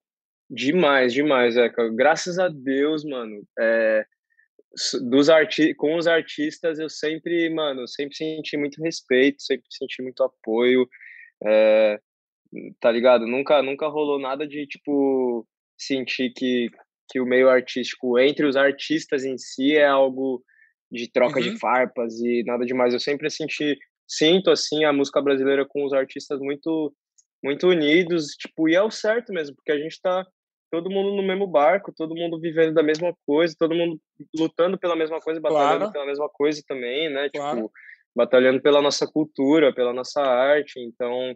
Demais, 0.50 1.12
demais, 1.12 1.56
é. 1.56 1.68
Graças 1.94 2.38
a 2.38 2.48
Deus, 2.48 3.04
mano. 3.04 3.42
É, 3.58 4.04
dos 5.08 5.28
arti 5.28 5.74
com 5.74 5.96
os 5.96 6.06
artistas 6.06 6.78
eu 6.78 6.88
sempre, 6.88 7.48
mano, 7.50 7.86
sempre 7.88 8.16
senti 8.16 8.56
muito 8.56 8.82
respeito, 8.82 9.42
sempre 9.42 9.66
senti 9.70 10.02
muito 10.02 10.22
apoio, 10.22 10.88
é, 11.44 12.00
tá 12.80 12.90
ligado? 12.90 13.26
Nunca, 13.26 13.62
nunca 13.62 13.88
rolou 13.88 14.18
nada 14.18 14.46
de, 14.46 14.66
tipo, 14.66 15.46
sentir 15.76 16.32
que, 16.34 16.68
que 17.10 17.20
o 17.20 17.26
meio 17.26 17.48
artístico 17.48 18.18
entre 18.18 18.46
os 18.46 18.56
artistas 18.56 19.24
em 19.24 19.36
si 19.38 19.76
é 19.76 19.86
algo 19.86 20.42
de 20.90 21.10
troca 21.10 21.38
uhum. 21.38 21.52
de 21.52 21.58
farpas 21.58 22.18
e 22.20 22.42
nada 22.44 22.64
demais. 22.64 22.94
Eu 22.94 23.00
sempre 23.00 23.30
senti, 23.30 23.76
sinto, 24.06 24.50
assim, 24.50 24.84
a 24.84 24.92
música 24.92 25.20
brasileira 25.20 25.66
com 25.66 25.84
os 25.84 25.92
artistas 25.92 26.40
muito, 26.40 26.94
muito 27.42 27.68
unidos, 27.68 28.28
tipo, 28.38 28.68
e 28.68 28.74
é 28.74 28.82
o 28.82 28.90
certo 28.90 29.32
mesmo, 29.32 29.54
porque 29.56 29.72
a 29.72 29.78
gente 29.78 30.00
tá 30.00 30.26
todo 30.70 30.90
mundo 30.90 31.14
no 31.14 31.22
mesmo 31.22 31.46
barco, 31.46 31.92
todo 31.96 32.14
mundo 32.14 32.40
vivendo 32.40 32.74
da 32.74 32.82
mesma 32.82 33.14
coisa, 33.26 33.54
todo 33.58 33.74
mundo 33.74 34.00
lutando 34.36 34.78
pela 34.78 34.96
mesma 34.96 35.20
coisa, 35.20 35.40
batalhando 35.40 35.78
claro. 35.78 35.92
pela 35.92 36.06
mesma 36.06 36.28
coisa 36.28 36.62
também, 36.66 37.10
né? 37.10 37.28
Claro. 37.30 37.56
Tipo, 37.56 37.72
batalhando 38.14 38.60
pela 38.60 38.82
nossa 38.82 39.06
cultura, 39.06 39.74
pela 39.74 39.92
nossa 39.92 40.20
arte. 40.20 40.80
Então, 40.80 41.34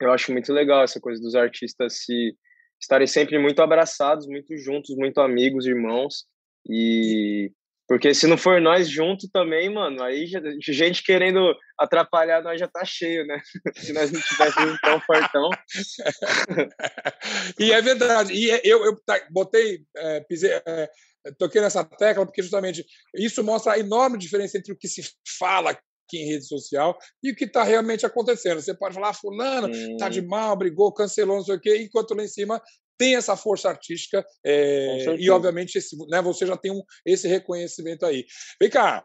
eu 0.00 0.12
acho 0.12 0.32
muito 0.32 0.52
legal 0.52 0.82
essa 0.82 1.00
coisa 1.00 1.20
dos 1.20 1.34
artistas 1.34 2.04
se 2.04 2.36
estarem 2.80 3.06
sempre 3.06 3.38
muito 3.38 3.60
abraçados, 3.60 4.26
muito 4.26 4.56
juntos, 4.56 4.94
muito 4.96 5.20
amigos, 5.20 5.66
irmãos. 5.66 6.24
E 6.68 7.50
porque 7.88 8.12
se 8.12 8.26
não 8.26 8.36
for 8.36 8.60
nós 8.60 8.86
juntos 8.86 9.30
também, 9.32 9.72
mano, 9.72 10.02
aí 10.02 10.30
gente 10.60 11.02
querendo 11.02 11.56
atrapalhar 11.78 12.42
nós 12.42 12.60
já 12.60 12.68
tá 12.68 12.84
cheio, 12.84 13.26
né? 13.26 13.40
se 13.76 13.94
nós 13.94 14.12
não 14.12 14.20
tivéssemos 14.20 14.78
tão 14.82 15.00
fortão. 15.00 15.48
e 17.58 17.72
é 17.72 17.80
verdade. 17.80 18.34
E 18.34 18.50
é, 18.50 18.60
eu, 18.62 18.84
eu 18.84 18.96
botei, 19.30 19.80
é, 19.96 20.20
pisei, 20.20 20.50
é, 20.66 20.90
toquei 21.38 21.62
nessa 21.62 21.82
tecla 21.82 22.26
porque 22.26 22.42
justamente 22.42 22.84
isso 23.14 23.42
mostra 23.42 23.72
a 23.72 23.78
enorme 23.78 24.18
diferença 24.18 24.58
entre 24.58 24.72
o 24.72 24.76
que 24.76 24.86
se 24.86 25.02
fala 25.38 25.70
aqui 25.70 26.18
em 26.18 26.26
rede 26.26 26.46
social 26.46 26.98
e 27.22 27.30
o 27.30 27.34
que 27.34 27.44
está 27.44 27.62
realmente 27.62 28.04
acontecendo. 28.04 28.60
Você 28.60 28.74
pode 28.74 28.94
falar, 28.94 29.10
ah, 29.10 29.14
fulano 29.14 29.70
está 29.70 30.10
de 30.10 30.20
mal, 30.20 30.54
brigou, 30.56 30.92
cancelou, 30.92 31.36
não 31.36 31.44
sei 31.44 31.56
o 31.56 31.60
quê, 31.60 31.82
enquanto 31.82 32.14
lá 32.14 32.22
em 32.22 32.28
cima 32.28 32.60
tem 32.98 33.14
essa 33.14 33.36
força 33.36 33.68
artística 33.68 34.26
é, 34.44 35.16
e, 35.18 35.30
obviamente, 35.30 35.78
esse, 35.78 35.96
né, 36.08 36.20
você 36.20 36.46
já 36.46 36.56
tem 36.56 36.72
um, 36.72 36.82
esse 37.06 37.28
reconhecimento 37.28 38.04
aí. 38.04 38.26
Vem 38.60 38.68
cá, 38.68 39.04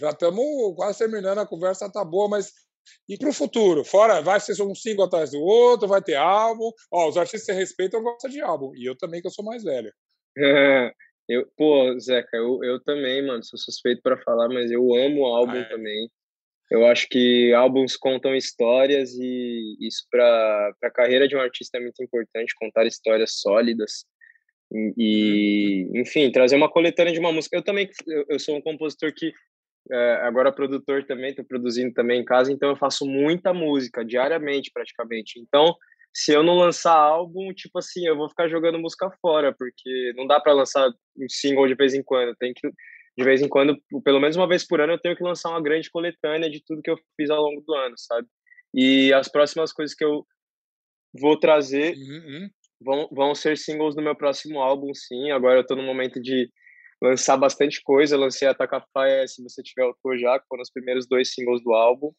já 0.00 0.10
estamos 0.10 0.74
quase 0.74 0.98
terminando, 0.98 1.38
a 1.38 1.46
conversa 1.46 1.92
tá 1.92 2.04
boa, 2.04 2.28
mas 2.28 2.52
e 3.08 3.16
para 3.16 3.28
o 3.28 3.32
futuro? 3.32 3.84
Fora, 3.84 4.20
vai 4.20 4.40
ser 4.40 4.60
um 4.62 4.74
single 4.74 5.04
atrás 5.04 5.30
do 5.30 5.40
outro, 5.40 5.88
vai 5.88 6.02
ter 6.02 6.14
álbum. 6.14 6.70
Ó, 6.90 7.08
os 7.08 7.16
artistas 7.16 7.44
que 7.44 7.52
respeitam 7.52 8.02
gostam 8.02 8.30
de 8.30 8.40
álbum. 8.40 8.74
E 8.74 8.84
eu 8.86 8.96
também, 8.96 9.20
que 9.20 9.26
eu 9.26 9.30
sou 9.30 9.44
mais 9.44 9.62
velho. 9.62 9.92
eu, 11.28 11.46
pô, 11.56 11.98
Zeca, 12.00 12.36
eu, 12.36 12.62
eu 12.62 12.82
também, 12.82 13.26
mano, 13.26 13.44
sou 13.44 13.58
suspeito 13.58 14.02
para 14.02 14.22
falar, 14.22 14.48
mas 14.48 14.70
eu 14.70 14.94
amo 14.94 15.26
álbum 15.26 15.52
ah, 15.52 15.58
é. 15.58 15.64
também. 15.64 16.10
Eu 16.70 16.86
acho 16.86 17.08
que 17.08 17.52
álbuns 17.54 17.96
contam 17.96 18.34
histórias 18.34 19.14
e 19.14 19.76
isso 19.80 20.06
para 20.10 20.72
a 20.82 20.90
carreira 20.90 21.26
de 21.26 21.34
um 21.34 21.40
artista 21.40 21.78
é 21.78 21.80
muito 21.80 22.02
importante, 22.02 22.54
contar 22.58 22.86
histórias 22.86 23.40
sólidas 23.40 24.04
e, 24.96 25.86
uhum. 25.90 26.00
enfim, 26.02 26.30
trazer 26.30 26.56
uma 26.56 26.70
coletânea 26.70 27.12
de 27.12 27.18
uma 27.18 27.32
música. 27.32 27.56
Eu 27.56 27.62
também, 27.62 27.88
eu 28.28 28.38
sou 28.38 28.56
um 28.56 28.60
compositor 28.60 29.12
que 29.14 29.32
é, 29.90 30.12
agora 30.22 30.52
produtor 30.52 31.04
também, 31.04 31.30
estou 31.30 31.44
produzindo 31.44 31.94
também 31.94 32.20
em 32.20 32.24
casa, 32.24 32.52
então 32.52 32.68
eu 32.68 32.76
faço 32.76 33.06
muita 33.06 33.54
música 33.54 34.04
diariamente 34.04 34.70
praticamente. 34.72 35.40
Então, 35.40 35.74
se 36.12 36.32
eu 36.32 36.42
não 36.42 36.56
lançar 36.56 36.94
álbum, 36.94 37.52
tipo 37.54 37.78
assim, 37.78 38.06
eu 38.06 38.16
vou 38.16 38.28
ficar 38.28 38.48
jogando 38.48 38.78
música 38.78 39.10
fora, 39.22 39.54
porque 39.56 40.12
não 40.16 40.26
dá 40.26 40.38
para 40.38 40.52
lançar 40.52 40.86
um 41.16 41.28
single 41.28 41.66
de 41.66 41.74
vez 41.74 41.94
em 41.94 42.02
quando, 42.02 42.36
tem 42.36 42.52
que 42.52 42.70
de 43.18 43.24
vez 43.24 43.42
em 43.42 43.48
quando, 43.48 43.76
pelo 44.04 44.20
menos 44.20 44.36
uma 44.36 44.46
vez 44.46 44.64
por 44.64 44.80
ano, 44.80 44.92
eu 44.92 45.00
tenho 45.00 45.16
que 45.16 45.24
lançar 45.24 45.50
uma 45.50 45.60
grande 45.60 45.90
coletânea 45.90 46.48
de 46.48 46.62
tudo 46.64 46.80
que 46.80 46.90
eu 46.90 46.96
fiz 47.16 47.28
ao 47.30 47.42
longo 47.42 47.60
do 47.62 47.74
ano, 47.74 47.96
sabe? 47.98 48.28
E 48.72 49.12
as 49.12 49.28
próximas 49.28 49.72
coisas 49.72 49.92
que 49.92 50.04
eu 50.04 50.24
vou 51.20 51.36
trazer 51.36 51.96
uhum, 51.96 52.22
uhum. 52.28 52.50
vão, 52.80 53.08
vão 53.10 53.34
ser 53.34 53.58
singles 53.58 53.96
do 53.96 54.02
meu 54.02 54.14
próximo 54.14 54.60
álbum, 54.60 54.94
sim. 54.94 55.32
Agora 55.32 55.58
eu 55.58 55.66
tô 55.66 55.74
no 55.74 55.82
momento 55.82 56.22
de 56.22 56.48
lançar 57.02 57.36
bastante 57.36 57.82
coisa. 57.82 58.14
Eu 58.14 58.20
lancei 58.20 58.46
Ataca 58.46 58.80
Fire, 58.92 59.26
se 59.26 59.42
você 59.42 59.64
tiver 59.64 59.84
o 59.84 60.16
já, 60.16 60.38
que 60.38 60.46
foram 60.46 60.62
os 60.62 60.70
primeiros 60.70 61.04
dois 61.08 61.34
singles 61.34 61.60
do 61.64 61.72
álbum. 61.72 62.12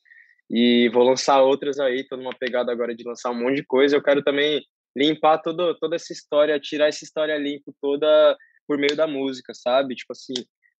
E 0.52 0.90
vou 0.90 1.04
lançar 1.04 1.42
outras 1.42 1.80
aí, 1.80 2.06
tô 2.10 2.18
numa 2.18 2.36
pegada 2.38 2.74
agora 2.74 2.94
de 2.94 3.08
lançar 3.08 3.32
um 3.32 3.40
monte 3.40 3.56
de 3.56 3.66
coisa. 3.66 3.96
Eu 3.96 4.04
quero 4.04 4.22
também 4.22 4.62
limpar 4.98 5.38
todo, 5.38 5.78
toda 5.80 5.96
essa 5.96 6.12
história, 6.12 6.60
tirar 6.60 6.90
essa 6.90 7.06
história 7.06 7.38
limpa 7.38 7.72
toda 7.80 8.38
por 8.68 8.78
meio 8.78 8.98
da 8.98 9.08
música, 9.08 9.54
sabe? 9.54 9.96
Tipo 9.96 10.12
assim, 10.12 10.34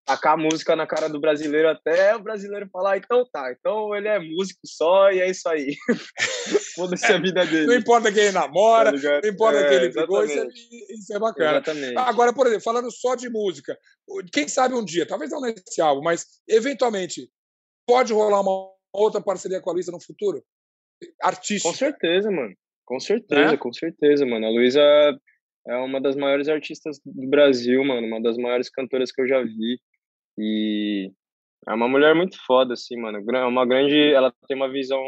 tacar 0.10 0.34
a 0.34 0.38
música 0.38 0.76
na 0.76 0.88
cara 0.88 1.08
do 1.08 1.20
brasileiro 1.20 1.70
até 1.70 2.16
o 2.16 2.20
brasileiro 2.20 2.68
falar, 2.72 2.98
então 2.98 3.24
tá, 3.32 3.52
então 3.52 3.96
ele 3.96 4.08
é 4.08 4.18
músico 4.18 4.60
só 4.66 5.12
e 5.12 5.20
é 5.20 5.30
isso 5.30 5.48
aí. 5.48 5.76
Foda-se 6.76 7.06
a 7.06 7.20
vida 7.20 7.46
dele. 7.46 7.68
Não 7.68 7.76
importa 7.76 8.12
quem 8.12 8.24
ele 8.24 8.32
namora, 8.32 8.92
tá 8.92 9.20
não 9.22 9.30
importa 9.30 9.60
é, 9.60 9.70
quem 9.70 9.78
ele 9.78 9.94
pegou, 9.94 10.24
isso 10.24 10.40
é, 10.40 10.48
isso 10.48 11.14
é 11.14 11.20
bacana. 11.20 11.52
Exatamente. 11.52 11.98
Agora, 11.98 12.34
por 12.34 12.48
exemplo, 12.48 12.64
falando 12.64 12.92
só 12.92 13.14
de 13.14 13.30
música, 13.30 13.78
quem 14.34 14.48
sabe 14.48 14.74
um 14.74 14.84
dia, 14.84 15.06
talvez 15.06 15.30
não 15.30 15.42
nesse 15.42 15.80
álbum, 15.80 16.02
mas 16.02 16.26
eventualmente 16.48 17.30
pode 17.86 18.12
rolar 18.12 18.42
uma 18.42 18.72
outra 18.92 19.22
parceria 19.22 19.62
com 19.62 19.70
a 19.70 19.74
Luísa 19.74 19.92
no 19.92 20.02
futuro? 20.02 20.44
Artística. 21.22 21.70
Com 21.70 21.78
certeza, 21.78 22.32
mano. 22.32 22.56
Com 22.84 23.00
certeza, 23.00 23.54
é? 23.54 23.58
com 23.58 23.72
certeza, 23.72 24.26
mano. 24.26 24.48
A 24.48 24.50
Luísa 24.50 24.82
é 25.68 25.76
uma 25.78 26.02
das 26.02 26.16
maiores 26.16 26.50
artistas 26.50 27.00
do 27.06 27.28
Brasil, 27.28 27.84
mano. 27.84 28.08
Uma 28.08 28.20
das 28.20 28.38
maiores 28.38 28.72
cantoras 28.72 29.12
que 29.12 29.22
eu 29.22 29.28
já 29.28 29.40
vi. 29.44 29.80
E 30.40 31.12
é 31.68 31.74
uma 31.74 31.88
mulher 31.88 32.16
muito 32.16 32.38
foda, 32.46 32.74
assim, 32.74 32.98
mano. 32.98 33.20
É 33.32 33.46
uma 33.46 33.66
grande. 33.66 33.98
Ela 34.14 34.34
tem 34.48 34.56
uma 34.56 34.72
visão 34.72 35.02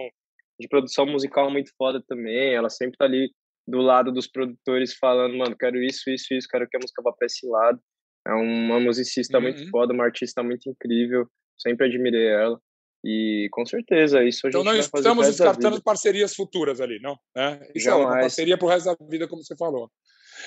de 0.59 0.67
produção 0.67 1.05
musical 1.05 1.49
muito 1.49 1.71
foda 1.77 2.03
também. 2.07 2.53
Ela 2.53 2.69
sempre 2.69 2.97
tá 2.97 3.05
ali 3.05 3.31
do 3.67 3.79
lado 3.79 4.11
dos 4.11 4.27
produtores 4.27 4.93
falando, 4.95 5.37
mano, 5.37 5.55
quero 5.57 5.81
isso, 5.81 6.09
isso, 6.09 6.33
isso, 6.33 6.47
quero 6.49 6.67
que 6.67 6.75
a 6.75 6.79
música 6.79 7.01
vá 7.01 7.13
pra 7.13 7.25
esse 7.25 7.47
lado. 7.47 7.79
É 8.27 8.33
uma 8.33 8.79
musicista 8.79 9.37
uhum. 9.37 9.43
muito 9.43 9.69
foda, 9.69 9.93
uma 9.93 10.03
artista 10.03 10.43
muito 10.43 10.69
incrível. 10.69 11.25
Sempre 11.57 11.87
admirei 11.87 12.27
ela. 12.27 12.59
E 13.03 13.47
com 13.51 13.65
certeza, 13.65 14.23
isso 14.23 14.45
a 14.45 14.49
então, 14.49 14.61
gente 14.61 14.69
Então 14.69 14.77
nós 14.77 14.85
estamos 14.85 15.27
descartando 15.27 15.81
parcerias 15.81 16.35
futuras 16.35 16.79
ali, 16.79 16.99
não? 17.01 17.17
Né? 17.35 17.59
Isso 17.73 17.85
Jamais. 17.85 18.03
é 18.03 18.07
uma 18.07 18.19
parceria 18.19 18.57
pro 18.57 18.67
resto 18.67 18.85
da 18.85 19.05
vida, 19.07 19.27
como 19.27 19.43
você 19.43 19.55
falou. 19.57 19.89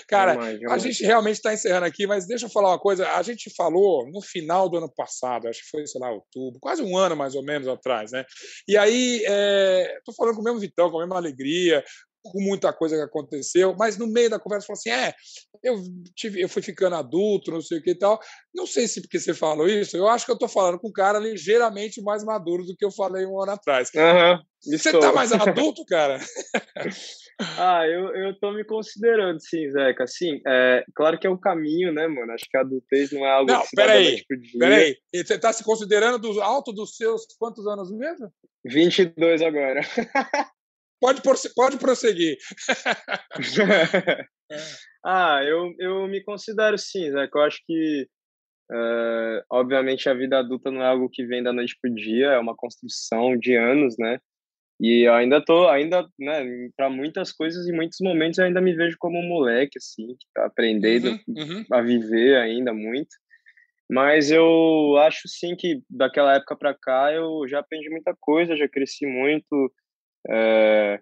Cara, 0.08 0.34
jamais, 0.34 0.60
jamais. 0.60 0.84
a 0.84 0.86
gente 0.86 1.04
realmente 1.04 1.36
está 1.36 1.52
encerrando 1.52 1.86
aqui, 1.86 2.06
mas 2.06 2.26
deixa 2.26 2.46
eu 2.46 2.50
falar 2.50 2.70
uma 2.70 2.78
coisa. 2.78 3.08
A 3.10 3.22
gente 3.22 3.52
falou 3.54 4.08
no 4.10 4.20
final 4.20 4.68
do 4.68 4.78
ano 4.78 4.92
passado, 4.94 5.48
acho 5.48 5.62
que 5.62 5.70
foi, 5.70 5.86
sei 5.86 6.00
lá, 6.00 6.10
outubro, 6.10 6.58
quase 6.60 6.82
um 6.82 6.96
ano 6.96 7.16
mais 7.16 7.34
ou 7.34 7.42
menos 7.42 7.68
atrás, 7.68 8.12
né? 8.12 8.24
E 8.68 8.76
aí, 8.76 9.16
estou 9.16 10.12
é, 10.12 10.16
falando 10.16 10.34
com 10.34 10.40
o 10.40 10.44
mesmo 10.44 10.60
Vitão, 10.60 10.90
com 10.90 10.98
a 10.98 11.00
mesma 11.00 11.16
alegria, 11.16 11.84
com 12.24 12.40
muita 12.40 12.72
coisa 12.72 12.96
que 12.96 13.02
aconteceu, 13.02 13.76
mas 13.78 13.98
no 13.98 14.06
meio 14.06 14.30
da 14.30 14.38
conversa 14.38 14.66
falou 14.66 14.78
assim: 14.78 14.90
é, 14.90 15.14
eu, 15.62 15.76
tive, 16.14 16.40
eu 16.40 16.48
fui 16.48 16.62
ficando 16.62 16.96
adulto, 16.96 17.50
não 17.50 17.60
sei 17.60 17.78
o 17.78 17.82
que 17.82 17.90
e 17.90 17.98
tal. 17.98 18.18
Não 18.54 18.66
sei 18.66 18.88
se 18.88 19.02
porque 19.02 19.20
você 19.20 19.34
falou 19.34 19.68
isso, 19.68 19.96
eu 19.96 20.08
acho 20.08 20.24
que 20.24 20.30
eu 20.30 20.34
estou 20.34 20.48
falando 20.48 20.78
com 20.78 20.88
um 20.88 20.92
cara 20.92 21.18
ligeiramente 21.18 22.02
mais 22.02 22.24
maduro 22.24 22.64
do 22.64 22.74
que 22.74 22.84
eu 22.84 22.90
falei 22.90 23.26
um 23.26 23.40
ano 23.40 23.52
atrás. 23.52 23.90
Uhum, 23.94 24.40
você 24.78 24.90
está 24.90 25.12
mais 25.12 25.32
adulto, 25.32 25.84
cara? 25.84 26.18
ah, 27.58 27.86
eu, 27.86 28.14
eu 28.14 28.38
tô 28.38 28.52
me 28.52 28.64
considerando, 28.64 29.40
sim, 29.40 29.68
Zeca. 29.70 30.06
Sim, 30.06 30.40
é, 30.46 30.84
claro 30.94 31.18
que 31.18 31.26
é 31.26 31.30
um 31.30 31.40
caminho, 31.40 31.92
né, 31.92 32.06
mano? 32.06 32.32
Acho 32.32 32.44
que 32.48 32.56
a 32.56 32.60
adultez 32.60 33.10
não 33.10 33.24
é 33.24 33.30
algo 33.30 33.50
não, 33.50 33.60
que 33.60 33.68
se 33.68 33.76
peraí, 33.76 34.24
peraí. 34.58 34.96
Você 35.12 35.34
está 35.34 35.52
se 35.52 35.64
considerando 35.64 36.18
do 36.18 36.40
alto 36.40 36.72
dos 36.72 36.96
seus 36.96 37.26
quantos 37.38 37.66
anos 37.66 37.90
mesmo? 37.90 38.32
22 38.64 39.42
agora. 39.42 39.80
Pode, 41.00 41.20
pode 41.54 41.76
prosseguir. 41.76 42.38
ah, 45.04 45.42
eu, 45.44 45.74
eu 45.78 46.08
me 46.08 46.24
considero 46.24 46.78
sim, 46.78 47.10
Zé, 47.10 47.28
eu 47.30 47.40
acho 47.42 47.60
que, 47.66 48.08
uh, 48.72 49.44
obviamente, 49.50 50.08
a 50.08 50.14
vida 50.14 50.38
adulta 50.38 50.70
não 50.70 50.80
é 50.80 50.86
algo 50.86 51.10
que 51.10 51.26
vem 51.26 51.42
da 51.42 51.52
noite 51.52 51.76
para 51.78 51.90
o 51.90 51.94
dia, 51.94 52.28
é 52.28 52.38
uma 52.38 52.56
construção 52.56 53.36
de 53.36 53.54
anos, 53.54 53.96
né? 53.98 54.18
E 54.80 55.06
eu 55.06 55.14
ainda 55.14 55.40
tô, 55.42 55.68
ainda, 55.68 56.06
né, 56.18 56.68
para 56.76 56.90
muitas 56.90 57.32
coisas 57.32 57.66
e 57.66 57.72
muitos 57.72 57.98
momentos 58.00 58.38
eu 58.38 58.44
ainda 58.44 58.60
me 58.60 58.74
vejo 58.74 58.96
como 58.98 59.18
um 59.18 59.28
moleque, 59.28 59.78
assim, 59.78 60.08
que 60.08 60.26
tá 60.34 60.46
aprendendo 60.46 61.10
uhum, 61.10 61.20
uhum. 61.28 61.64
a 61.72 61.80
viver 61.80 62.36
ainda 62.36 62.74
muito. 62.74 63.16
Mas 63.88 64.30
eu 64.30 64.96
acho 64.98 65.28
sim 65.28 65.54
que 65.54 65.82
daquela 65.88 66.34
época 66.34 66.56
para 66.56 66.74
cá 66.74 67.12
eu 67.12 67.46
já 67.46 67.60
aprendi 67.60 67.88
muita 67.90 68.14
coisa, 68.18 68.56
já 68.56 68.68
cresci 68.68 69.06
muito, 69.06 69.72
é, 70.28 70.98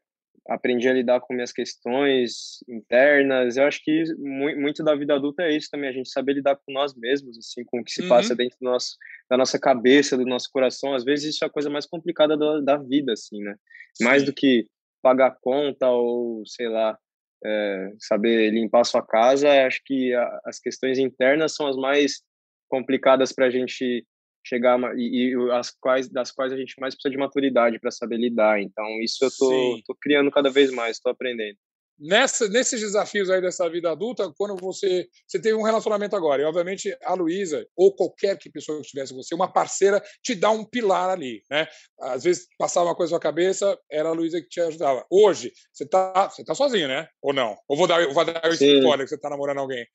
aprendi 0.49 0.89
a 0.89 0.93
lidar 0.93 1.21
com 1.21 1.35
minhas 1.35 1.53
questões 1.53 2.59
internas. 2.69 3.57
Eu 3.57 3.65
acho 3.65 3.83
que 3.83 4.05
muito 4.19 4.83
da 4.83 4.95
vida 4.95 5.15
adulta 5.15 5.43
é 5.43 5.57
isso 5.57 5.69
também, 5.71 5.89
a 5.89 5.93
gente 5.93 6.11
saber 6.11 6.35
lidar 6.35 6.57
com 6.57 6.73
nós 6.73 6.95
mesmos, 6.95 7.39
assim, 7.39 7.65
com 7.65 7.81
o 7.81 7.85
que 7.85 7.93
se 7.93 8.03
uhum. 8.03 8.09
passa 8.09 8.35
dentro 8.35 8.59
do 8.61 8.65
nosso, 8.65 8.97
da 9.31 9.37
nossa 9.37 9.59
cabeça, 9.59 10.17
do 10.17 10.27
nosso 10.27 10.49
coração. 10.51 10.95
Às 10.95 11.05
vezes 11.05 11.35
isso 11.35 11.45
é 11.45 11.47
a 11.47 11.51
coisa 11.51 11.71
mais 11.71 11.87
complicada 11.87 12.37
da, 12.37 12.61
da 12.61 12.77
vida, 12.77 13.13
assim, 13.13 13.41
né? 13.41 13.55
Sim. 13.95 14.05
Mais 14.05 14.25
do 14.25 14.33
que 14.33 14.67
pagar 15.03 15.37
conta 15.41 15.89
ou, 15.91 16.43
sei 16.47 16.69
lá, 16.69 16.99
é, 17.45 17.93
saber 17.99 18.51
limpar 18.51 18.85
sua 18.85 19.05
casa, 19.05 19.67
acho 19.67 19.81
que 19.85 20.15
a, 20.15 20.41
as 20.45 20.59
questões 20.59 20.99
internas 20.99 21.55
são 21.55 21.67
as 21.67 21.77
mais 21.77 22.23
complicadas 22.69 23.33
para 23.33 23.47
a 23.47 23.51
gente 23.51 24.07
chegar 24.45 24.79
e, 24.97 25.33
e, 25.33 25.51
as 25.53 25.71
quais 25.71 26.09
das 26.09 26.31
quais 26.31 26.53
a 26.53 26.57
gente 26.57 26.75
mais 26.81 26.95
precisa 26.95 27.11
de 27.13 27.19
maturidade 27.19 27.79
para 27.79 27.91
saber 27.91 28.17
lidar. 28.17 28.61
Então 28.61 29.01
isso 29.01 29.25
eu 29.25 29.31
tô, 29.31 29.81
tô 29.87 29.95
criando 30.01 30.31
cada 30.31 30.51
vez 30.51 30.71
mais, 30.71 30.99
tô 30.99 31.11
aprendendo 31.11 31.59
nessa, 32.03 32.49
nesses 32.49 32.81
desafios 32.81 33.31
aí 33.31 33.41
dessa 33.41 33.69
vida 33.71 33.91
adulta, 33.91 34.31
quando 34.37 34.57
você, 34.57 35.09
você 35.27 35.41
teve 35.41 35.55
um 35.55 35.63
relacionamento 35.63 36.17
agora, 36.17 36.43
e 36.43 36.45
obviamente 36.45 36.95
a 37.05 37.15
Luísa, 37.15 37.65
ou 37.77 37.95
qualquer 37.95 38.37
que 38.37 38.51
pessoa 38.51 38.81
que 38.83 38.89
tivesse 38.89 39.15
você, 39.15 39.35
uma 39.35 39.51
parceira, 39.51 40.03
te 40.23 40.35
dá 40.35 40.51
um 40.51 40.65
pilar 40.65 41.11
ali, 41.11 41.43
né? 41.49 41.69
Às 42.01 42.25
vezes 42.25 42.47
passava 42.59 42.87
uma 42.87 42.97
coisa 42.97 43.13
na 43.13 43.15
sua 43.15 43.21
cabeça, 43.21 43.79
era 43.91 44.09
a 44.09 44.13
Luísa 44.13 44.41
que 44.41 44.49
te 44.49 44.61
ajudava. 44.61 45.07
Hoje, 45.09 45.53
você 45.73 45.87
tá, 45.87 46.29
você 46.29 46.45
tá 46.45 46.55
sozinho, 46.55 46.89
né? 46.89 47.07
Ou 47.23 47.33
não? 47.33 47.57
Ou 47.69 47.77
vou 47.77 47.87
dar, 47.87 48.07
vou 48.13 48.25
dar 48.25 48.43
spoiler 48.53 49.05
que 49.05 49.09
você 49.09 49.19
tá 49.19 49.31
namorando 49.31 49.59
alguém? 49.59 49.87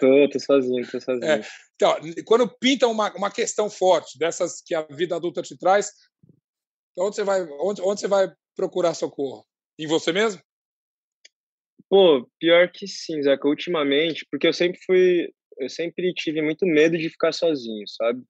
Tô, 0.00 0.28
tô 0.30 0.40
sozinho, 0.40 0.90
tô 0.90 1.00
sozinho. 1.00 1.30
É, 1.30 1.42
então, 1.74 1.94
quando 2.24 2.48
pinta 2.58 2.86
uma, 2.86 3.12
uma 3.14 3.30
questão 3.30 3.68
forte, 3.68 4.18
dessas 4.18 4.62
que 4.64 4.74
a 4.74 4.82
vida 4.82 5.16
adulta 5.16 5.42
te 5.42 5.58
traz, 5.58 5.92
onde 6.98 7.16
você 7.16 7.24
vai, 7.24 7.42
onde, 7.60 7.82
onde 7.82 8.00
você 8.00 8.08
vai 8.08 8.30
procurar 8.56 8.94
socorro? 8.94 9.44
Em 9.78 9.86
você 9.86 10.12
mesmo? 10.12 10.40
Pô, 11.90 12.24
pior 12.38 12.70
que 12.70 12.86
sim, 12.86 13.20
Zeca, 13.20 13.48
ultimamente, 13.48 14.24
porque 14.30 14.46
eu 14.46 14.52
sempre 14.52 14.78
fui, 14.86 15.28
eu 15.58 15.68
sempre 15.68 16.14
tive 16.14 16.40
muito 16.40 16.64
medo 16.64 16.96
de 16.96 17.10
ficar 17.10 17.32
sozinho, 17.32 17.84
sabe? 17.88 18.22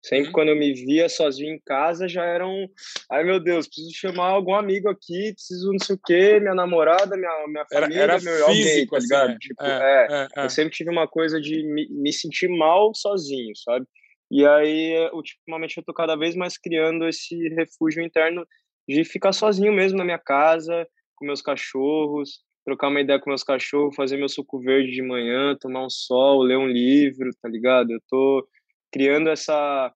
Sempre 0.00 0.28
uhum. 0.28 0.32
quando 0.32 0.48
eu 0.50 0.56
me 0.56 0.72
via 0.72 1.08
sozinho 1.08 1.52
em 1.52 1.60
casa, 1.66 2.06
já 2.06 2.24
era 2.24 2.46
um. 2.46 2.68
Ai 3.10 3.24
meu 3.24 3.40
Deus, 3.40 3.66
preciso 3.66 3.90
chamar 3.92 4.28
algum 4.28 4.54
amigo 4.54 4.88
aqui, 4.88 5.32
preciso 5.32 5.72
não 5.72 5.78
sei 5.80 5.96
o 5.96 6.00
quê, 6.04 6.38
minha 6.38 6.54
namorada, 6.54 7.16
minha, 7.16 7.46
minha 7.48 7.66
família, 7.66 8.02
era, 8.02 8.12
era 8.14 8.22
meu 8.22 8.46
físico, 8.46 8.46
alguém, 8.46 8.86
tá 8.86 8.98
ligado? 8.98 9.30
Assim, 9.30 9.38
tipo, 9.38 9.64
é, 9.64 10.06
é, 10.08 10.28
é, 10.36 10.44
Eu 10.44 10.50
sempre 10.50 10.72
tive 10.72 10.90
uma 10.90 11.08
coisa 11.08 11.40
de 11.40 11.64
me, 11.64 11.88
me 11.90 12.12
sentir 12.12 12.48
mal 12.48 12.94
sozinho, 12.94 13.52
sabe? 13.56 13.84
E 14.30 14.46
aí, 14.46 15.10
ultimamente, 15.12 15.76
eu 15.76 15.82
tô 15.82 15.92
cada 15.92 16.14
vez 16.14 16.36
mais 16.36 16.56
criando 16.56 17.08
esse 17.08 17.36
refúgio 17.54 18.00
interno 18.00 18.46
de 18.88 19.02
ficar 19.04 19.32
sozinho 19.32 19.72
mesmo 19.72 19.98
na 19.98 20.04
minha 20.04 20.18
casa, 20.18 20.86
com 21.16 21.26
meus 21.26 21.42
cachorros, 21.42 22.46
trocar 22.68 22.88
uma 22.88 23.00
ideia 23.00 23.18
com 23.18 23.30
meus 23.30 23.42
cachorros, 23.42 23.96
fazer 23.96 24.18
meu 24.18 24.28
suco 24.28 24.60
verde 24.60 24.92
de 24.92 25.00
manhã, 25.02 25.56
tomar 25.58 25.86
um 25.86 25.90
sol, 25.90 26.42
ler 26.42 26.58
um 26.58 26.66
livro, 26.66 27.30
tá 27.40 27.48
ligado? 27.48 27.90
Eu 27.90 28.00
tô 28.06 28.46
criando 28.92 29.30
essa 29.30 29.90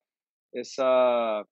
essa 0.55 1.45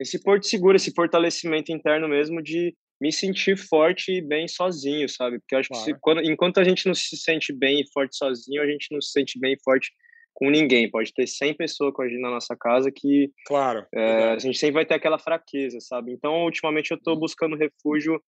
esse 0.00 0.22
porto 0.22 0.46
seguro, 0.46 0.76
esse 0.76 0.92
fortalecimento 0.94 1.72
interno 1.72 2.08
mesmo 2.08 2.40
de 2.40 2.74
me 3.00 3.12
sentir 3.12 3.56
forte 3.56 4.12
e 4.12 4.20
bem 4.20 4.46
sozinho, 4.46 5.08
sabe? 5.08 5.40
Porque 5.40 5.54
eu 5.54 5.58
acho 5.58 5.68
claro. 5.68 5.84
que 5.84 5.92
se, 5.92 5.98
quando, 6.00 6.22
enquanto 6.22 6.60
a 6.60 6.64
gente 6.64 6.86
não 6.86 6.94
se 6.94 7.16
sente 7.16 7.52
bem 7.52 7.80
e 7.80 7.90
forte 7.92 8.16
sozinho, 8.16 8.62
a 8.62 8.66
gente 8.66 8.88
não 8.92 9.00
se 9.00 9.10
sente 9.10 9.38
bem 9.38 9.54
e 9.54 9.62
forte 9.62 9.90
com 10.32 10.48
ninguém. 10.48 10.90
Pode 10.90 11.12
ter 11.12 11.26
100 11.26 11.54
pessoas 11.54 11.92
com 11.92 12.02
a 12.02 12.08
gente 12.08 12.20
na 12.20 12.30
nossa 12.30 12.54
casa 12.56 12.90
que 12.94 13.32
claro, 13.46 13.84
é, 13.94 14.30
a 14.30 14.38
gente 14.38 14.58
sempre 14.58 14.74
vai 14.74 14.86
ter 14.86 14.94
aquela 14.94 15.18
fraqueza, 15.18 15.78
sabe? 15.80 16.12
Então, 16.12 16.44
ultimamente 16.44 16.92
eu 16.92 17.00
tô 17.00 17.16
buscando 17.16 17.56
refúgio 17.56 18.20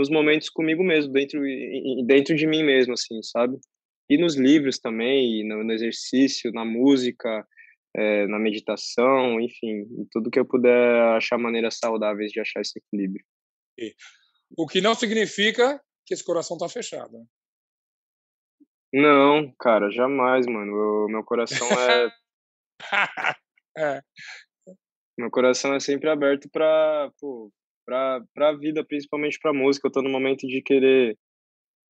nos 0.00 0.08
momentos 0.08 0.48
comigo 0.48 0.82
mesmo, 0.82 1.12
dentro, 1.12 1.40
dentro 2.06 2.34
de 2.34 2.46
mim 2.46 2.62
mesmo, 2.62 2.94
assim, 2.94 3.22
sabe? 3.22 3.58
E 4.08 4.16
nos 4.16 4.34
livros 4.34 4.78
também, 4.78 5.46
no, 5.46 5.62
no 5.62 5.72
exercício, 5.72 6.50
na 6.52 6.64
música, 6.64 7.46
é, 7.94 8.26
na 8.26 8.38
meditação, 8.38 9.38
enfim, 9.38 9.84
tudo 10.10 10.30
que 10.30 10.40
eu 10.40 10.44
puder 10.46 11.02
achar 11.16 11.36
maneiras 11.36 11.76
saudáveis 11.76 12.32
de 12.32 12.40
achar 12.40 12.62
esse 12.62 12.78
equilíbrio. 12.78 13.24
O 14.56 14.66
que 14.66 14.80
não 14.80 14.94
significa 14.94 15.78
que 16.06 16.14
esse 16.14 16.24
coração 16.24 16.56
tá 16.56 16.68
fechado. 16.68 17.12
Né? 17.12 17.24
Não, 18.92 19.52
cara, 19.60 19.90
jamais, 19.90 20.46
mano. 20.46 20.72
O 20.72 21.08
meu 21.08 21.22
coração 21.22 21.68
é... 21.68 22.10
é. 23.76 24.02
Meu 25.18 25.30
coração 25.30 25.74
é 25.74 25.80
sempre 25.80 26.08
aberto 26.08 26.48
para 26.50 27.12
para 28.34 28.48
a 28.48 28.56
vida, 28.56 28.84
principalmente 28.84 29.38
para 29.40 29.52
música. 29.52 29.88
Eu 29.88 29.92
tô 29.92 30.02
no 30.02 30.10
momento 30.10 30.46
de 30.46 30.62
querer 30.62 31.16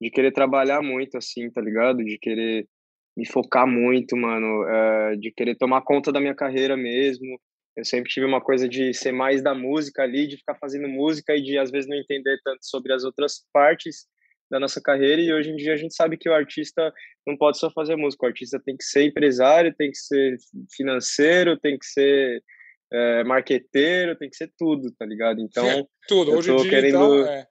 de 0.01 0.09
querer 0.09 0.31
trabalhar 0.31 0.81
muito 0.81 1.15
assim, 1.15 1.49
tá 1.51 1.61
ligado? 1.61 2.03
De 2.03 2.17
querer 2.17 2.67
me 3.15 3.27
focar 3.27 3.67
muito, 3.67 4.17
mano, 4.17 4.67
é, 4.67 5.15
de 5.15 5.31
querer 5.31 5.55
tomar 5.55 5.83
conta 5.83 6.11
da 6.11 6.19
minha 6.19 6.33
carreira 6.33 6.75
mesmo. 6.75 7.39
Eu 7.77 7.85
sempre 7.85 8.09
tive 8.11 8.25
uma 8.25 8.41
coisa 8.41 8.67
de 8.67 8.93
ser 8.95 9.11
mais 9.11 9.43
da 9.43 9.53
música 9.53 10.01
ali, 10.01 10.27
de 10.27 10.37
ficar 10.37 10.55
fazendo 10.55 10.87
música 10.87 11.35
e 11.35 11.41
de 11.43 11.57
às 11.57 11.69
vezes 11.69 11.87
não 11.87 11.95
entender 11.95 12.39
tanto 12.43 12.65
sobre 12.65 12.91
as 12.93 13.03
outras 13.03 13.45
partes 13.53 14.07
da 14.49 14.59
nossa 14.59 14.81
carreira. 14.81 15.21
E 15.21 15.31
hoje 15.31 15.51
em 15.51 15.55
dia 15.55 15.73
a 15.73 15.77
gente 15.77 15.93
sabe 15.93 16.17
que 16.17 16.27
o 16.27 16.33
artista 16.33 16.91
não 17.25 17.37
pode 17.37 17.59
só 17.59 17.69
fazer 17.69 17.95
música, 17.95 18.25
o 18.25 18.27
artista 18.27 18.59
tem 18.59 18.75
que 18.75 18.83
ser 18.83 19.03
empresário, 19.03 19.73
tem 19.75 19.91
que 19.91 19.97
ser 19.97 20.35
financeiro, 20.75 21.59
tem 21.59 21.77
que 21.77 21.85
ser 21.85 22.43
é, 22.91 23.23
marqueteiro, 23.23 24.17
tem 24.17 24.29
que 24.29 24.35
ser 24.35 24.51
tudo, 24.57 24.91
tá 24.97 25.05
ligado? 25.05 25.39
Então, 25.39 25.65
é, 25.67 25.85
tudo. 26.07 26.33
Hoje 26.33 26.51
em 26.51 26.55
dia, 26.57 26.69
querendo, 26.69 27.19
então, 27.21 27.27
é. 27.27 27.47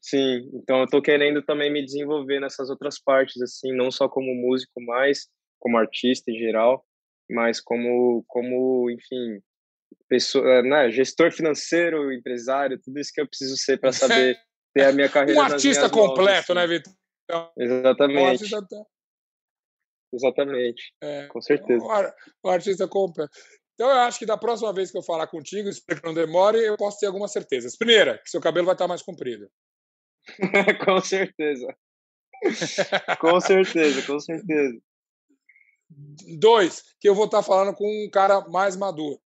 Sim, 0.00 0.50
então 0.52 0.80
eu 0.80 0.86
tô 0.86 1.00
querendo 1.00 1.42
também 1.42 1.72
me 1.72 1.82
desenvolver 1.82 2.38
nessas 2.38 2.68
outras 2.68 3.02
partes, 3.02 3.40
assim, 3.40 3.72
não 3.72 3.90
só 3.90 4.06
como 4.08 4.34
músico, 4.34 4.80
mas 4.82 5.28
como 5.58 5.78
artista 5.78 6.30
em 6.30 6.38
geral, 6.38 6.84
mas 7.30 7.58
como, 7.58 8.22
como 8.28 8.90
enfim, 8.90 9.40
pessoa, 10.06 10.62
né, 10.62 10.90
gestor 10.90 11.32
financeiro, 11.32 12.12
empresário, 12.12 12.78
tudo 12.84 13.00
isso 13.00 13.12
que 13.14 13.20
eu 13.20 13.26
preciso 13.26 13.56
ser 13.56 13.78
para 13.78 13.92
saber 13.92 14.36
ter 14.74 14.84
a 14.84 14.92
minha 14.92 15.08
carreira. 15.08 15.40
um 15.40 15.44
artista 15.44 15.88
completo, 15.88 16.52
assim. 16.52 16.54
né, 16.54 16.66
Vitor? 16.66 16.92
Exatamente. 17.56 18.20
Um 18.20 18.26
artista... 18.26 18.86
Exatamente. 20.12 20.94
É, 21.02 21.26
com 21.26 21.40
certeza. 21.40 21.84
O, 22.42 22.48
artista 22.48 22.86
completo. 22.86 23.32
Então, 23.74 23.90
eu 23.90 23.98
acho 24.00 24.18
que 24.18 24.26
da 24.26 24.36
próxima 24.36 24.72
vez 24.72 24.90
que 24.90 24.98
eu 24.98 25.02
falar 25.02 25.26
contigo, 25.26 25.68
espero 25.68 26.00
que 26.00 26.06
não 26.06 26.14
demore, 26.14 26.58
eu 26.58 26.76
posso 26.76 26.98
ter 27.00 27.06
algumas 27.06 27.32
certezas. 27.32 27.76
Primeira, 27.76 28.18
que 28.18 28.30
seu 28.30 28.40
cabelo 28.40 28.66
vai 28.66 28.74
estar 28.74 28.86
mais 28.86 29.02
comprido. 29.02 29.50
com 30.86 31.00
certeza. 31.00 31.66
com 33.20 33.40
certeza, 33.40 34.02
com 34.06 34.20
certeza. 34.20 34.80
Dois, 36.38 36.82
que 37.00 37.08
eu 37.08 37.14
vou 37.14 37.26
estar 37.26 37.42
falando 37.42 37.74
com 37.74 37.84
um 37.84 38.10
cara 38.10 38.40
mais 38.48 38.76
maduro. 38.76 39.20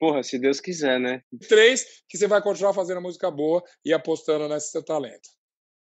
Porra, 0.00 0.22
se 0.22 0.38
Deus 0.38 0.60
quiser, 0.60 0.98
né? 1.00 1.22
Três, 1.48 2.02
que 2.08 2.16
você 2.16 2.28
vai 2.28 2.40
continuar 2.42 2.72
fazendo 2.72 3.00
música 3.00 3.30
boa 3.30 3.62
e 3.84 3.92
apostando 3.92 4.48
nesse 4.48 4.70
seu 4.70 4.84
talento. 4.84 5.28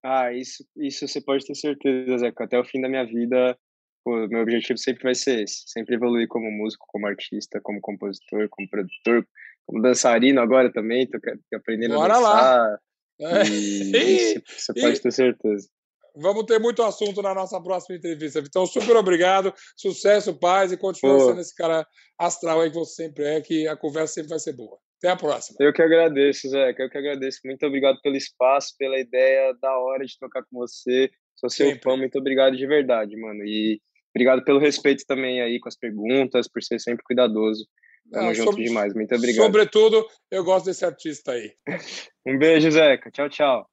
Ah, 0.03 0.33
isso, 0.33 0.65
isso 0.75 1.07
você 1.07 1.21
pode 1.21 1.45
ter 1.45 1.55
certeza, 1.55 2.17
Zeca. 2.17 2.43
Até 2.43 2.59
o 2.59 2.65
fim 2.65 2.81
da 2.81 2.89
minha 2.89 3.05
vida 3.05 3.57
Pô, 4.03 4.27
meu 4.27 4.41
objetivo 4.41 4.77
sempre 4.77 5.03
vai 5.03 5.15
ser 5.15 5.43
esse, 5.43 5.63
sempre 5.67 5.95
evoluir 5.95 6.27
como 6.27 6.49
músico, 6.51 6.85
como 6.87 7.05
artista, 7.05 7.59
como 7.61 7.79
compositor, 7.79 8.47
como 8.49 8.67
produtor, 8.69 9.27
como 9.65 9.81
dançarino 9.81 10.41
agora 10.41 10.71
também, 10.71 11.07
tô 11.07 11.19
aprendendo 11.55 11.95
Bora 11.95 12.15
a 12.15 12.17
dançar. 12.17 12.69
Lá. 12.69 12.79
É. 13.21 13.43
E 13.47 14.41
você 14.47 14.73
pode 14.73 14.99
ter 14.99 15.11
certeza. 15.11 15.69
Vamos 16.15 16.45
ter 16.45 16.59
muito 16.59 16.83
assunto 16.83 17.21
na 17.21 17.33
nossa 17.33 17.61
próxima 17.61 17.95
entrevista. 17.95 18.39
Então, 18.39 18.65
super 18.65 18.97
obrigado, 18.97 19.53
sucesso, 19.77 20.37
paz 20.37 20.71
e 20.71 20.77
continue 20.77 21.17
Pô. 21.17 21.27
sendo 21.27 21.41
esse 21.41 21.55
cara 21.55 21.87
astral 22.19 22.61
aí 22.61 22.69
que 22.69 22.75
você 22.75 23.03
sempre 23.03 23.23
é, 23.23 23.39
que 23.39 23.67
a 23.67 23.77
conversa 23.77 24.15
sempre 24.15 24.29
vai 24.29 24.39
ser 24.39 24.53
boa. 24.53 24.77
Até 24.97 25.09
a 25.09 25.15
próxima. 25.15 25.57
Eu 25.59 25.73
que 25.73 25.81
agradeço, 25.81 26.49
Zé. 26.49 26.75
Eu 26.77 26.89
que 26.89 26.97
agradeço. 26.97 27.39
Muito 27.43 27.65
obrigado 27.65 27.99
pelo 28.01 28.15
espaço, 28.15 28.75
pela 28.77 28.99
ideia 28.99 29.55
da 29.59 29.75
hora 29.79 30.05
de 30.05 30.17
tocar 30.19 30.43
com 30.43 30.59
você. 30.59 31.09
Sou 31.35 31.49
seu 31.49 31.67
sempre. 31.67 31.81
fã, 31.81 31.97
muito 31.97 32.19
obrigado 32.19 32.55
de 32.55 32.67
verdade, 32.67 33.17
mano. 33.17 33.43
E 33.43 33.81
Obrigado 34.13 34.43
pelo 34.43 34.60
respeito 34.60 35.06
também 35.06 35.41
aí 35.41 35.60
com 35.60 35.69
as 35.69 35.78
perguntas, 35.78 36.47
por 36.50 36.62
ser 36.62 36.80
sempre 36.80 37.04
cuidadoso. 37.04 37.65
Tamo 38.12 38.28
Não, 38.28 38.34
junto 38.34 38.52
sobre, 38.52 38.65
demais. 38.65 38.93
Muito 38.93 39.15
obrigado. 39.15 39.45
Sobretudo, 39.45 40.06
eu 40.30 40.43
gosto 40.43 40.65
desse 40.65 40.84
artista 40.84 41.32
aí. 41.32 41.54
um 42.28 42.38
beijo, 42.38 42.69
Zeca. 42.71 43.10
Tchau, 43.12 43.30
tchau. 43.30 43.69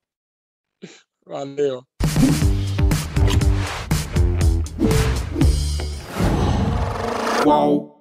Valeu. 1.27 1.83
Qual? 7.43 7.98